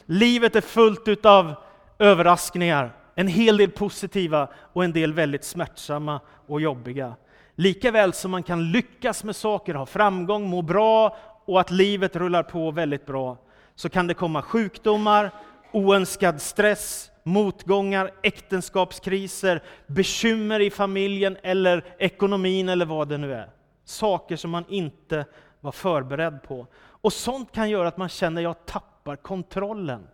Livet 0.06 0.56
är 0.56 0.62
fullt 0.62 1.25
av 1.25 1.54
överraskningar, 1.99 2.91
en 3.15 3.28
hel 3.28 3.58
del 3.58 3.71
positiva 3.71 4.49
och 4.73 4.84
en 4.84 4.93
del 4.93 5.13
väldigt 5.13 5.43
smärtsamma 5.43 6.19
och 6.47 6.62
jobbiga. 6.62 7.15
Likaväl 7.56 8.13
som 8.13 8.32
man 8.32 8.43
kan 8.43 8.71
lyckas 8.71 9.23
med 9.23 9.36
saker, 9.36 9.73
ha 9.73 9.86
framgång, 9.86 10.49
må 10.49 10.62
bra 10.62 11.17
och 11.45 11.60
att 11.60 11.71
livet 11.71 12.15
rullar 12.15 12.43
på 12.43 12.71
väldigt 12.71 13.06
bra, 13.06 13.38
så 13.75 13.89
kan 13.89 14.08
det 14.08 14.13
komma 14.13 14.41
sjukdomar, 14.41 15.32
oönskad 15.71 16.41
stress, 16.41 17.12
motgångar, 17.23 18.12
äktenskapskriser, 18.23 19.63
bekymmer 19.88 20.60
i 20.60 20.69
familjen 20.69 21.38
eller 21.43 21.86
ekonomin 21.97 22.69
eller 22.69 22.86
vad 22.86 23.10
det 23.10 23.17
nu 23.17 23.34
är. 23.34 23.49
Saker 23.84 24.36
som 24.36 24.51
man 24.51 24.65
inte 24.67 25.25
var 25.60 25.71
förberedd 25.71 26.43
på. 26.43 26.67
Och 26.77 27.13
sånt 27.13 27.51
kan 27.51 27.69
göra 27.69 27.88
att 27.88 27.97
man 27.97 28.10
känner 28.10 28.41
att 28.41 28.43
jag 28.43 28.65
tappar 28.65 29.15
kontrollen. 29.15 30.08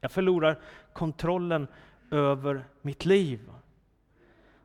Jag 0.00 0.10
förlorar 0.10 0.58
kontrollen 0.92 1.66
över 2.10 2.64
mitt 2.82 3.04
liv. 3.04 3.40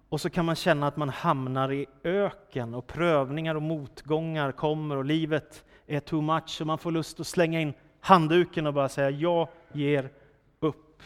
Och 0.10 0.22
så 0.22 0.30
kan 0.30 0.46
man 0.46 0.56
känna 0.56 0.88
att 0.88 0.98
man 0.98 1.10
hamnar 1.10 1.72
i 1.72 1.86
öken 2.04 2.74
och 2.74 2.88
prövningar 2.88 3.56
och 3.56 3.62
motgångar 3.62 4.52
kommer 4.52 4.98
och 4.98 5.06
livet 5.06 5.64
är 5.88 6.00
too 6.00 6.22
much 6.22 6.62
och 6.62 6.68
man 6.68 6.78
får 6.78 6.92
lust 6.92 7.20
att 7.20 7.28
slänga 7.28 7.62
in 7.62 7.74
handduken 8.00 8.68
och 8.68 8.74
bara 8.74 8.90
säga 8.90 9.10
jag 9.10 9.48
ger 9.76 10.12
upp. 10.60 11.04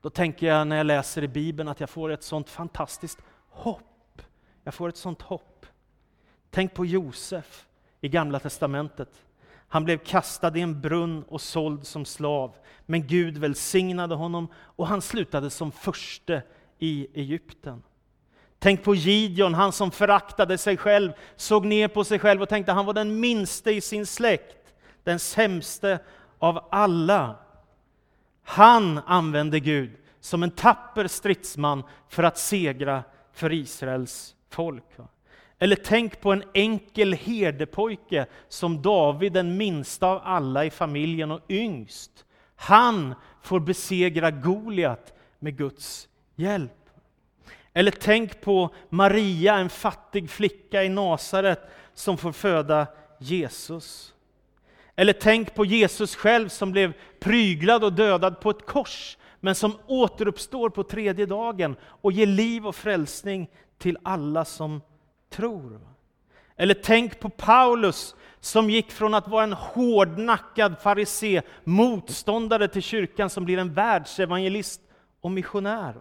Då 0.00 0.10
tänker 0.10 0.46
jag 0.46 0.66
när 0.66 0.76
jag 0.76 0.86
läser 0.86 1.24
i 1.24 1.28
Bibeln 1.28 1.68
att 1.68 1.80
jag 1.80 1.90
får 1.90 2.10
ett 2.10 2.22
sånt 2.22 2.48
fantastiskt 2.50 3.18
hopp 3.48 3.82
jag 4.64 4.74
får 4.74 4.88
ett 4.88 4.96
sånt 4.96 5.22
hopp. 5.22 5.66
Tänk 6.50 6.74
på 6.74 6.86
Josef 6.86 7.66
i 8.00 8.08
Gamla 8.08 8.38
Testamentet. 8.38 9.08
Han 9.68 9.84
blev 9.84 9.98
kastad 9.98 10.56
i 10.56 10.60
en 10.60 10.80
brunn 10.80 11.24
och 11.28 11.40
såld 11.40 11.86
som 11.86 12.04
slav. 12.04 12.54
Men 12.86 13.06
Gud 13.06 13.38
välsignade 13.38 14.14
honom 14.14 14.48
och 14.54 14.86
han 14.86 15.02
slutade 15.02 15.50
som 15.50 15.72
förste 15.72 16.42
i 16.78 17.06
Egypten. 17.14 17.82
Tänk 18.58 18.84
på 18.84 18.94
Gideon, 18.94 19.54
han 19.54 19.72
som 19.72 19.90
föraktade 19.90 20.58
sig 20.58 20.76
själv, 20.76 21.12
såg 21.36 21.64
ner 21.66 21.88
på 21.88 22.04
sig 22.04 22.18
själv 22.18 22.42
och 22.42 22.48
tänkte 22.48 22.72
att 22.72 22.76
han 22.76 22.86
var 22.86 22.94
den 22.94 23.20
minste 23.20 23.70
i 23.70 23.80
sin 23.80 24.06
släkt, 24.06 24.74
den 25.04 25.18
sämste 25.18 25.98
av 26.42 26.68
alla. 26.70 27.36
Han 28.42 28.98
använde 28.98 29.60
Gud 29.60 29.90
som 30.20 30.42
en 30.42 30.50
tapper 30.50 31.06
stridsman 31.06 31.82
för 32.08 32.22
att 32.22 32.38
segra 32.38 33.04
för 33.32 33.52
Israels 33.52 34.34
folk. 34.50 34.84
Eller 35.58 35.76
tänk 35.76 36.20
på 36.20 36.32
en 36.32 36.44
enkel 36.54 37.12
herdepojke 37.12 38.26
som 38.48 38.82
David, 38.82 39.32
den 39.32 39.56
minsta 39.56 40.06
av 40.06 40.20
alla 40.24 40.64
i 40.64 40.70
familjen 40.70 41.30
och 41.30 41.40
yngst. 41.48 42.24
Han 42.56 43.14
får 43.42 43.60
besegra 43.60 44.30
Goliat 44.30 45.12
med 45.38 45.56
Guds 45.56 46.08
hjälp. 46.36 46.90
Eller 47.72 47.90
tänk 47.90 48.40
på 48.40 48.74
Maria, 48.88 49.56
en 49.56 49.70
fattig 49.70 50.30
flicka 50.30 50.84
i 50.84 50.88
Nasaret 50.88 51.60
som 51.94 52.18
får 52.18 52.32
föda 52.32 52.86
Jesus. 53.18 54.11
Eller 54.96 55.12
tänk 55.12 55.54
på 55.54 55.64
Jesus 55.64 56.16
själv 56.16 56.48
som 56.48 56.72
blev 56.72 56.92
pryglad 57.20 57.84
och 57.84 57.92
dödad 57.92 58.40
på 58.40 58.50
ett 58.50 58.66
kors, 58.66 59.18
men 59.40 59.54
som 59.54 59.78
återuppstår 59.86 60.70
på 60.70 60.82
tredje 60.82 61.26
dagen 61.26 61.76
och 61.82 62.12
ger 62.12 62.26
liv 62.26 62.66
och 62.66 62.76
frälsning 62.76 63.50
till 63.78 63.98
alla 64.02 64.44
som 64.44 64.80
tror. 65.30 65.80
Eller 66.56 66.74
tänk 66.74 67.20
på 67.20 67.28
Paulus 67.28 68.14
som 68.40 68.70
gick 68.70 68.92
från 68.92 69.14
att 69.14 69.28
vara 69.28 69.44
en 69.44 69.52
hårdnackad 69.52 70.78
farisé, 70.78 71.42
motståndare 71.64 72.68
till 72.68 72.82
kyrkan, 72.82 73.30
som 73.30 73.44
blir 73.44 73.58
en 73.58 73.74
världsevangelist 73.74 74.80
och 75.20 75.30
missionär. 75.30 75.94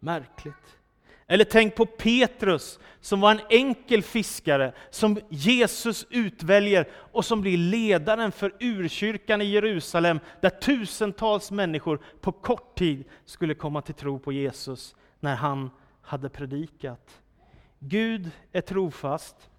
Märkligt. 0.00 0.54
Eller 1.26 1.44
tänk 1.44 1.74
på 1.74 1.86
Petrus 1.86 2.78
som 3.00 3.20
var 3.20 3.30
en 3.30 3.40
enkel 3.50 4.02
fiskare 4.02 4.72
som 4.90 5.20
Jesus 5.28 6.06
utväljer 6.10 6.88
och 6.94 7.24
som 7.24 7.40
blir 7.40 7.56
ledaren 7.56 8.32
för 8.32 8.54
urkyrkan 8.60 9.42
i 9.42 9.44
Jerusalem 9.44 10.20
där 10.40 10.50
tusentals 10.50 11.50
människor 11.50 12.00
på 12.20 12.32
kort 12.32 12.78
tid 12.78 13.04
skulle 13.24 13.54
komma 13.54 13.82
till 13.82 13.94
tro 13.94 14.18
på 14.18 14.32
Jesus 14.32 14.94
när 15.20 15.34
han 15.34 15.70
hade 16.02 16.28
predikat. 16.28 17.20
Gud 17.78 18.30
är 18.52 18.60
trofast, 18.60 19.50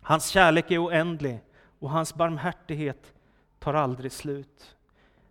hans 0.00 0.28
kärlek 0.28 0.70
är 0.70 0.84
oändlig 0.84 1.40
och 1.78 1.90
hans 1.90 2.14
barmhärtighet 2.14 3.12
tar 3.58 3.74
aldrig 3.74 4.12
slut. 4.12 4.76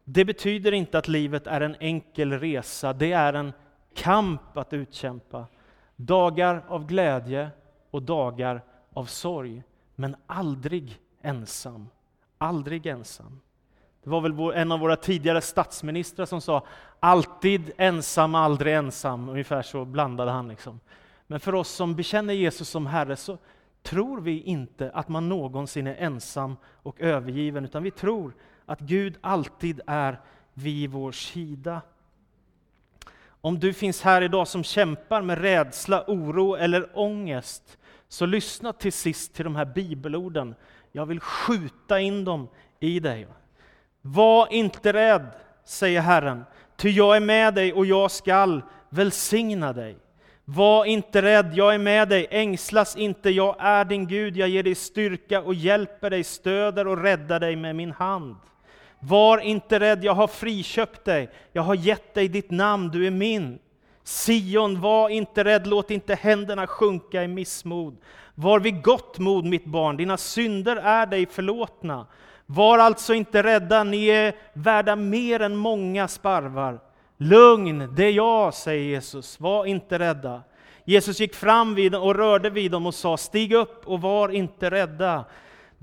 Det 0.04 0.26
betyder 0.26 0.72
inte 0.72 0.98
att 0.98 1.08
livet 1.08 1.48
är 1.48 1.62
en 1.62 1.76
enkel 1.80 2.40
resa, 2.40 2.94
det 2.94 3.12
är 3.12 3.34
en 3.34 3.54
kamp 3.96 4.58
att 4.58 4.74
utkämpa. 4.74 5.46
Dagar 5.96 6.66
av 6.68 6.86
glädje 6.86 7.50
och 7.92 8.04
dagar 8.04 8.62
av 8.94 9.06
sorg, 9.06 9.64
men 9.96 10.16
aldrig 10.28 11.00
ensam. 11.22 11.88
Aldrig 12.38 12.86
ensam. 12.86 13.40
Det 14.04 14.10
var 14.10 14.22
väl 14.22 14.58
en 14.58 14.72
av 14.72 14.80
våra 14.80 14.96
tidigare 14.96 15.42
statsministrar 15.42 16.26
som 16.26 16.42
sa 16.42 16.66
alltid 17.00 17.72
ensam, 17.78 18.36
aldrig 18.36 18.76
ensam. 18.76 19.30
Ungefär 19.30 19.62
så 19.62 19.86
blandade 19.86 20.32
han. 20.32 20.48
Liksom. 20.48 20.80
Men 21.28 21.40
för 21.40 21.56
oss 21.56 21.70
som 21.70 21.96
bekänner 21.96 22.34
Jesus 22.34 22.70
som 22.70 22.86
Herre 22.86 23.16
så 23.16 23.38
tror 23.84 24.22
vi 24.22 24.42
inte 24.42 24.92
att 24.94 25.10
man 25.10 25.30
någonsin 25.30 25.88
är 25.88 25.96
ensam 25.96 26.58
och 26.66 27.02
övergiven, 27.02 27.66
utan 27.66 27.84
vi 27.84 27.92
tror 27.92 28.34
att 28.66 28.80
Gud 28.80 29.18
alltid 29.22 29.82
är 29.88 30.20
vid 30.54 30.90
vår 30.90 31.12
sida. 31.12 31.82
Om 33.42 33.60
du 33.60 33.74
finns 33.74 34.02
här 34.02 34.22
idag 34.22 34.48
som 34.48 34.64
kämpar 34.64 35.22
med 35.22 35.42
rädsla, 35.42 36.04
oro 36.08 36.56
eller 36.56 36.90
ångest, 36.94 37.78
så 38.08 38.26
lyssna 38.26 38.74
till 38.74 38.94
sist 38.94 39.34
till 39.34 39.44
de 39.44 39.56
här 39.56 39.66
bibelorden. 39.66 40.56
Jag 40.92 41.06
vill 41.06 41.20
skjuta 41.20 42.00
in 42.00 42.26
dem 42.26 42.48
i 42.80 43.00
dig. 43.00 43.28
Var 44.02 44.54
inte 44.54 44.94
rädd, 44.94 45.28
säger 45.66 46.02
Herren, 46.02 46.44
ty 46.78 46.90
jag 46.90 47.16
är 47.16 47.20
med 47.20 47.54
dig 47.54 47.74
och 47.74 47.86
jag 47.86 48.12
skall 48.12 48.62
välsigna 48.90 49.74
dig. 49.74 49.98
Var 50.46 50.86
inte 50.86 51.22
rädd, 51.22 51.52
jag 51.56 51.74
är 51.74 51.78
med 51.78 52.10
dig, 52.10 52.28
ängslas 52.30 52.96
inte, 52.96 53.30
jag 53.30 53.56
är 53.60 53.86
din 53.86 54.08
Gud, 54.08 54.38
jag 54.38 54.50
ger 54.50 54.64
dig 54.64 54.76
styrka 54.76 55.42
och 55.42 55.54
hjälper 55.54 56.10
dig, 56.10 56.24
stöder 56.24 56.88
och 56.88 57.04
räddar 57.04 57.40
dig 57.40 57.56
med 57.56 57.76
min 57.76 57.92
hand. 57.92 58.36
Var 59.04 59.38
inte 59.38 59.80
rädd, 59.80 60.04
jag 60.04 60.14
har 60.14 60.28
friköpt 60.28 61.06
dig, 61.06 61.30
jag 61.54 61.62
har 61.62 61.76
gett 61.76 62.14
dig 62.14 62.28
ditt 62.28 62.52
namn, 62.52 62.90
du 62.90 63.08
är 63.08 63.12
min. 63.12 63.60
Sion, 64.04 64.82
var 64.82 65.10
inte 65.10 65.44
rädd, 65.44 65.68
låt 65.68 65.92
inte 65.92 66.16
händerna 66.16 66.68
sjunka 66.68 67.24
i 67.24 67.28
missmod. 67.28 67.98
Var 68.36 68.60
vid 68.60 68.84
gott 68.84 69.20
mod, 69.20 69.46
mitt 69.46 69.66
barn, 69.66 69.98
dina 69.98 70.18
synder 70.18 70.76
är 70.76 71.06
dig 71.06 71.26
förlåtna. 71.26 72.08
Var 72.46 72.80
alltså 72.80 73.14
inte 73.14 73.44
rädda, 73.44 73.84
ni 73.84 74.06
är 74.06 74.36
värda 74.54 74.96
mer 74.96 75.40
än 75.40 75.56
många 75.56 76.08
sparvar. 76.08 76.80
Lugn, 77.18 77.96
det 77.96 78.06
är 78.06 78.12
jag, 78.12 78.54
säger 78.54 78.84
Jesus, 78.84 79.40
var 79.40 79.66
inte 79.66 80.00
rädda. 80.00 80.42
Jesus 80.86 81.20
gick 81.20 81.36
fram 81.36 81.76
vid 81.76 81.92
dem 81.92 82.04
och 82.04 82.16
rörde 82.16 82.50
vid 82.50 82.72
dem 82.72 82.86
och 82.86 82.94
sa, 82.94 83.18
stig 83.18 83.54
upp 83.54 83.88
och 83.88 84.02
var 84.02 84.30
inte 84.30 84.70
rädda. 84.70 85.26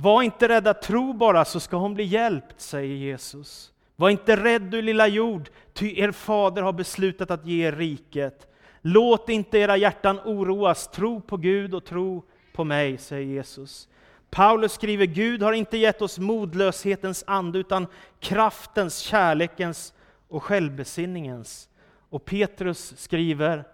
Var 0.01 0.23
inte 0.23 0.49
rädda, 0.49 0.75
tro 0.75 1.13
bara 1.13 1.45
så 1.45 1.61
ska 1.61 1.77
hon 1.77 1.95
bli 1.95 2.05
hjälpt, 2.05 2.61
säger 2.61 2.95
Jesus. 2.95 3.73
Var 3.97 4.11
inte 4.11 4.37
rädd 4.37 4.63
du 4.63 4.83
lilla 4.83 5.07
jord, 5.07 5.51
ty 5.73 6.01
er 6.01 6.11
fader 6.13 6.63
har 6.63 6.73
beslutat 6.73 7.31
att 7.31 7.47
ge 7.47 7.67
er 7.67 7.73
riket. 7.73 8.49
Låt 8.81 9.29
inte 9.29 9.59
era 9.59 9.77
hjärtan 9.77 10.21
oroas, 10.25 10.89
tro 10.89 11.21
på 11.21 11.37
Gud 11.37 11.75
och 11.75 11.85
tro 11.85 12.25
på 12.53 12.65
mig, 12.65 12.99
säger 12.99 13.27
Jesus. 13.27 13.89
Paulus 14.31 14.73
skriver, 14.73 15.07
Gud 15.07 15.43
har 15.43 15.53
inte 15.53 15.79
gett 15.79 16.03
oss 16.03 16.19
modlöshetens 16.19 17.25
ande, 17.27 17.59
utan 17.59 17.87
kraftens, 18.21 18.99
kärlekens 18.99 19.95
och 20.29 20.43
självbesinningens. 20.43 21.69
Och 22.11 22.25
Petrus 22.25 22.95
skriver, 22.97 23.65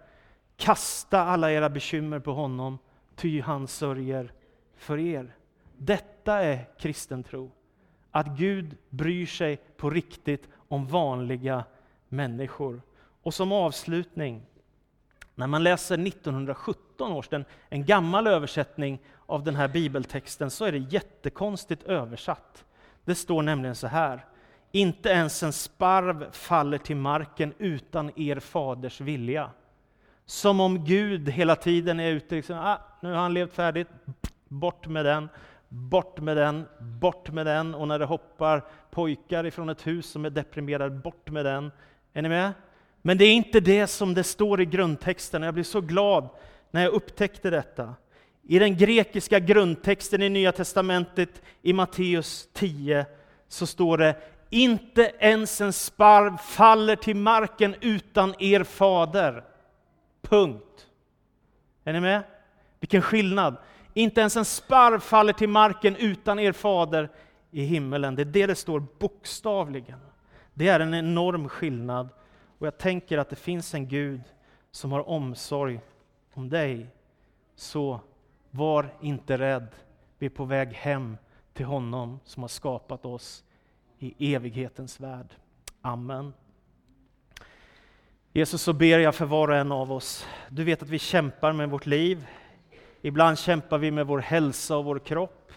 kasta 0.57 1.25
alla 1.25 1.53
era 1.53 1.71
bekymmer 1.71 2.19
på 2.19 2.33
honom, 2.33 2.79
ty 3.17 3.41
han 3.41 3.69
sörjer 3.69 4.33
för 4.77 4.99
er. 4.99 5.35
Detta 5.85 6.43
är 6.43 6.69
kristen 6.79 7.23
tro. 7.23 7.51
Att 8.11 8.27
Gud 8.27 8.77
bryr 8.91 9.27
sig 9.27 9.57
på 9.57 9.91
riktigt 9.91 10.49
om 10.69 10.87
vanliga 10.87 11.65
människor. 12.09 12.83
Och 13.23 13.35
som 13.35 13.53
avslutning, 13.53 14.43
när 15.35 15.47
man 15.47 15.63
läser 15.63 16.07
1917 16.07 17.13
års, 17.13 17.33
en, 17.33 17.45
en 17.69 17.85
gammal 17.85 18.27
översättning 18.27 18.99
av 19.27 19.45
den 19.45 19.57
här 19.57 19.69
bibeltexten, 19.69 20.51
så 20.51 20.65
är 20.65 20.73
det 20.73 20.79
jättekonstigt 20.79 21.83
översatt. 21.83 22.65
Det 23.05 23.15
står 23.15 23.43
nämligen 23.43 23.77
så 23.77 23.87
här. 23.87 24.25
Inte 24.73 25.09
ens 25.09 25.43
en 25.43 25.53
sparv 25.53 26.31
faller 26.33 26.79
till 26.79 26.97
marken 26.97 27.55
utan 27.59 28.21
er 28.21 28.41
faders 28.41 29.01
vilja. 29.01 29.51
Som 30.27 30.61
om 30.61 30.85
Gud 30.85 31.29
hela 31.29 31.57
tiden 31.57 32.01
är 32.01 32.11
ute, 32.11 32.35
liksom, 32.35 32.59
ah, 32.59 32.79
nu 33.01 33.13
har 33.13 33.19
han 33.19 33.35
levt 33.35 33.53
färdigt, 33.55 33.89
bort 34.49 34.87
med 34.87 35.05
den. 35.05 35.29
Bort 35.77 36.21
med 36.21 36.37
den, 36.37 36.65
bort 36.81 37.31
med 37.31 37.47
den. 37.47 37.75
Och 37.75 37.89
när 37.89 37.99
det 37.99 38.05
hoppar 38.05 38.65
pojkar 38.91 39.47
ifrån 39.47 39.69
ett 39.69 39.87
hus 39.87 40.07
som 40.07 40.25
är 40.25 40.31
deprimerade, 40.31 40.91
bort 40.91 41.31
med 41.31 41.45
den. 41.45 41.71
Är 42.13 42.23
ni 42.23 42.29
med? 42.29 42.53
Men 43.03 43.19
det 43.19 43.25
är 43.25 43.33
inte 43.33 43.61
det 43.61 43.87
som 43.87 44.15
det 44.15 44.25
står 44.25 44.61
i 44.61 44.65
grundtexten. 44.65 45.43
Jag 45.43 45.55
blev 45.55 45.65
så 45.65 45.81
glad 45.81 46.29
när 46.71 46.83
jag 46.83 46.93
upptäckte 46.93 47.51
detta. 47.51 47.95
I 48.43 48.59
den 48.59 48.77
grekiska 48.77 49.39
grundtexten 49.39 50.23
i 50.23 50.29
Nya 50.29 50.53
Testamentet 50.53 51.43
i 51.63 51.73
Matteus 51.73 52.49
10 52.53 53.07
så 53.49 53.67
står 53.67 53.99
det 53.99 54.17
inte 54.51 55.13
ens 55.19 55.61
en 55.61 55.73
sparv 55.73 56.37
faller 56.37 56.97
till 56.97 57.17
marken 57.17 57.75
utan 57.81 58.35
er 58.39 58.65
fader. 58.65 59.45
Punkt. 60.23 60.87
Är 61.85 61.93
ni 61.93 62.01
med? 62.01 62.23
Vilken 62.81 63.03
skillnad! 63.03 63.57
Inte 63.95 64.21
ens 64.21 64.37
en 64.37 64.45
sparv 64.45 65.01
faller 65.01 65.33
till 65.33 65.49
marken 65.49 65.97
utan 65.97 66.39
er 66.39 66.53
fader 66.53 67.11
i 67.51 67.65
himmelen. 67.65 68.15
Det 68.15 68.23
är 68.23 68.27
det 68.27 68.47
det 68.47 68.55
står 68.55 68.87
bokstavligen. 68.99 69.99
Det 70.55 70.69
är 70.69 70.81
en 70.81 70.95
enorm 70.95 71.49
skillnad. 71.49 72.09
Och 72.59 72.67
jag 72.67 72.79
tänker 72.79 73.19
att 73.19 73.31
det 73.31 73.37
finns 73.37 73.75
en 73.75 73.89
Gud 73.89 74.21
som 74.71 74.93
har 74.93 75.09
omsorg 75.09 75.81
om 76.33 76.49
dig. 76.49 76.87
Så 77.57 78.01
var 78.51 78.95
inte 79.01 79.39
rädd. 79.39 79.69
Vi 80.19 80.27
är 80.27 80.31
på 80.31 80.45
väg 80.45 80.73
hem 80.73 81.17
till 81.53 81.67
honom 81.67 82.21
som 82.25 82.43
har 82.43 82.49
skapat 82.49 83.05
oss 83.05 83.45
i 83.99 84.35
evighetens 84.35 85.01
värld. 85.01 85.35
Amen. 85.81 86.33
Jesus, 88.33 88.63
så 88.63 88.73
ber 88.73 88.99
jag 88.99 89.15
för 89.15 89.27
var 89.27 89.49
och 89.49 89.57
en 89.57 89.73
av 89.73 89.93
oss. 89.93 90.27
Du 90.49 90.65
vet 90.65 90.83
att 90.83 90.89
vi 90.89 90.99
kämpar 90.99 91.53
med 91.53 91.71
vårt 91.71 91.87
liv. 91.87 92.27
Ibland 93.07 93.39
kämpar 93.39 93.79
vi 93.79 93.91
med 93.91 94.07
vår 94.07 94.19
hälsa 94.19 94.77
och 94.77 94.85
vår 94.85 94.99
kropp. 94.99 95.53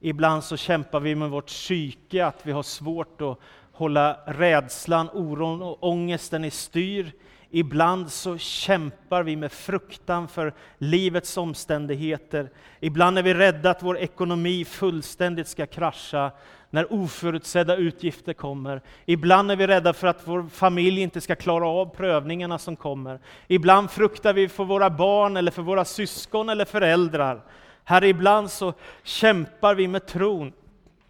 Ibland 0.00 0.44
så 0.44 0.56
kämpar 0.56 1.00
vi 1.00 1.14
med 1.14 1.30
vårt 1.30 1.46
psyke, 1.46 2.26
att 2.26 2.46
vi 2.46 2.52
har 2.52 2.62
svårt 2.62 3.20
att 3.20 3.38
hålla 3.72 4.20
rädslan, 4.26 5.08
oron 5.12 5.62
och 5.62 5.84
ångesten 5.84 6.44
i 6.44 6.50
styr. 6.50 7.12
Ibland 7.50 8.10
så 8.12 8.38
kämpar 8.38 9.22
vi 9.22 9.36
med 9.36 9.52
fruktan 9.52 10.28
för 10.28 10.54
livets 10.78 11.36
omständigheter. 11.36 12.50
Ibland 12.80 13.18
är 13.18 13.22
vi 13.22 13.34
rädda 13.34 13.70
att 13.70 13.82
vår 13.82 13.98
ekonomi 13.98 14.64
fullständigt 14.64 15.48
ska 15.48 15.66
krascha 15.66 16.30
när 16.70 16.92
oförutsedda 16.92 17.76
utgifter 17.76 18.32
kommer. 18.32 18.82
Ibland 19.06 19.50
är 19.50 19.56
vi 19.56 19.66
rädda 19.66 19.92
för 19.92 20.06
att 20.06 20.28
vår 20.28 20.48
familj 20.48 21.00
inte 21.00 21.20
ska 21.20 21.34
klara 21.34 21.68
av 21.68 21.86
prövningarna 21.86 22.58
som 22.58 22.76
kommer. 22.76 23.20
Ibland 23.46 23.90
fruktar 23.90 24.32
vi 24.32 24.48
för 24.48 24.64
våra 24.64 24.90
barn 24.90 25.36
eller 25.36 25.50
för 25.50 25.62
våra 25.62 25.84
syskon 25.84 26.48
eller 26.48 26.64
föräldrar. 26.64 27.42
Här 27.84 28.04
ibland 28.04 28.50
så 28.50 28.74
kämpar 29.02 29.74
vi 29.74 29.88
med 29.88 30.06
tron. 30.06 30.52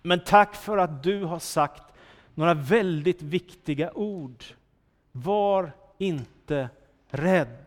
Men 0.02 0.20
tack 0.20 0.54
för 0.54 0.78
att 0.78 1.02
du 1.02 1.24
har 1.24 1.38
sagt 1.38 1.82
några 2.34 2.54
väldigt 2.54 3.22
viktiga 3.22 3.92
ord. 3.94 4.44
Var 5.12 5.72
inte 5.98 6.68
rädd. 7.10 7.66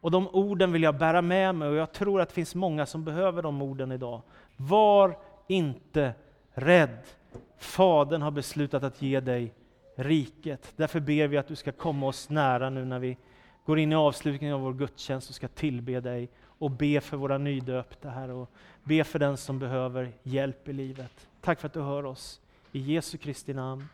Och 0.00 0.10
de 0.10 0.28
orden 0.28 0.72
vill 0.72 0.82
jag 0.82 0.98
bära 0.98 1.22
med 1.22 1.54
mig 1.54 1.68
och 1.68 1.74
jag 1.74 1.92
tror 1.92 2.20
att 2.20 2.28
det 2.28 2.34
finns 2.34 2.54
många 2.54 2.86
som 2.86 3.04
behöver 3.04 3.42
de 3.42 3.62
orden 3.62 3.92
idag. 3.92 4.22
Var 4.56 5.18
inte 5.46 6.12
rädd. 6.54 6.98
Fadern 7.58 8.22
har 8.22 8.30
beslutat 8.30 8.82
att 8.82 9.02
ge 9.02 9.20
dig 9.20 9.52
riket. 9.94 10.72
Därför 10.76 11.00
ber 11.00 11.28
vi 11.28 11.36
att 11.36 11.48
du 11.48 11.56
ska 11.56 11.72
komma 11.72 12.06
oss 12.06 12.30
nära 12.30 12.70
nu 12.70 12.84
när 12.84 12.98
vi 12.98 13.16
går 13.64 13.78
in 13.78 13.92
i 13.92 13.94
avslutningen 13.94 14.54
av 14.54 14.60
vår 14.60 14.72
gudstjänst 14.72 15.28
och 15.28 15.34
ska 15.34 15.48
tillbe 15.48 16.00
dig 16.00 16.28
och 16.58 16.70
be 16.70 17.00
för 17.00 17.16
våra 17.16 17.38
nydöpta 17.38 18.10
här 18.10 18.28
och 18.30 18.50
be 18.84 19.04
för 19.04 19.18
den 19.18 19.36
som 19.36 19.58
behöver 19.58 20.12
hjälp 20.22 20.68
i 20.68 20.72
livet. 20.72 21.28
Tack 21.40 21.60
för 21.60 21.66
att 21.66 21.72
du 21.72 21.80
hör 21.80 22.06
oss. 22.06 22.40
I 22.72 22.78
Jesu 22.78 23.18
Kristi 23.18 23.54
namn. 23.54 23.88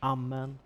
Amen. 0.00 0.58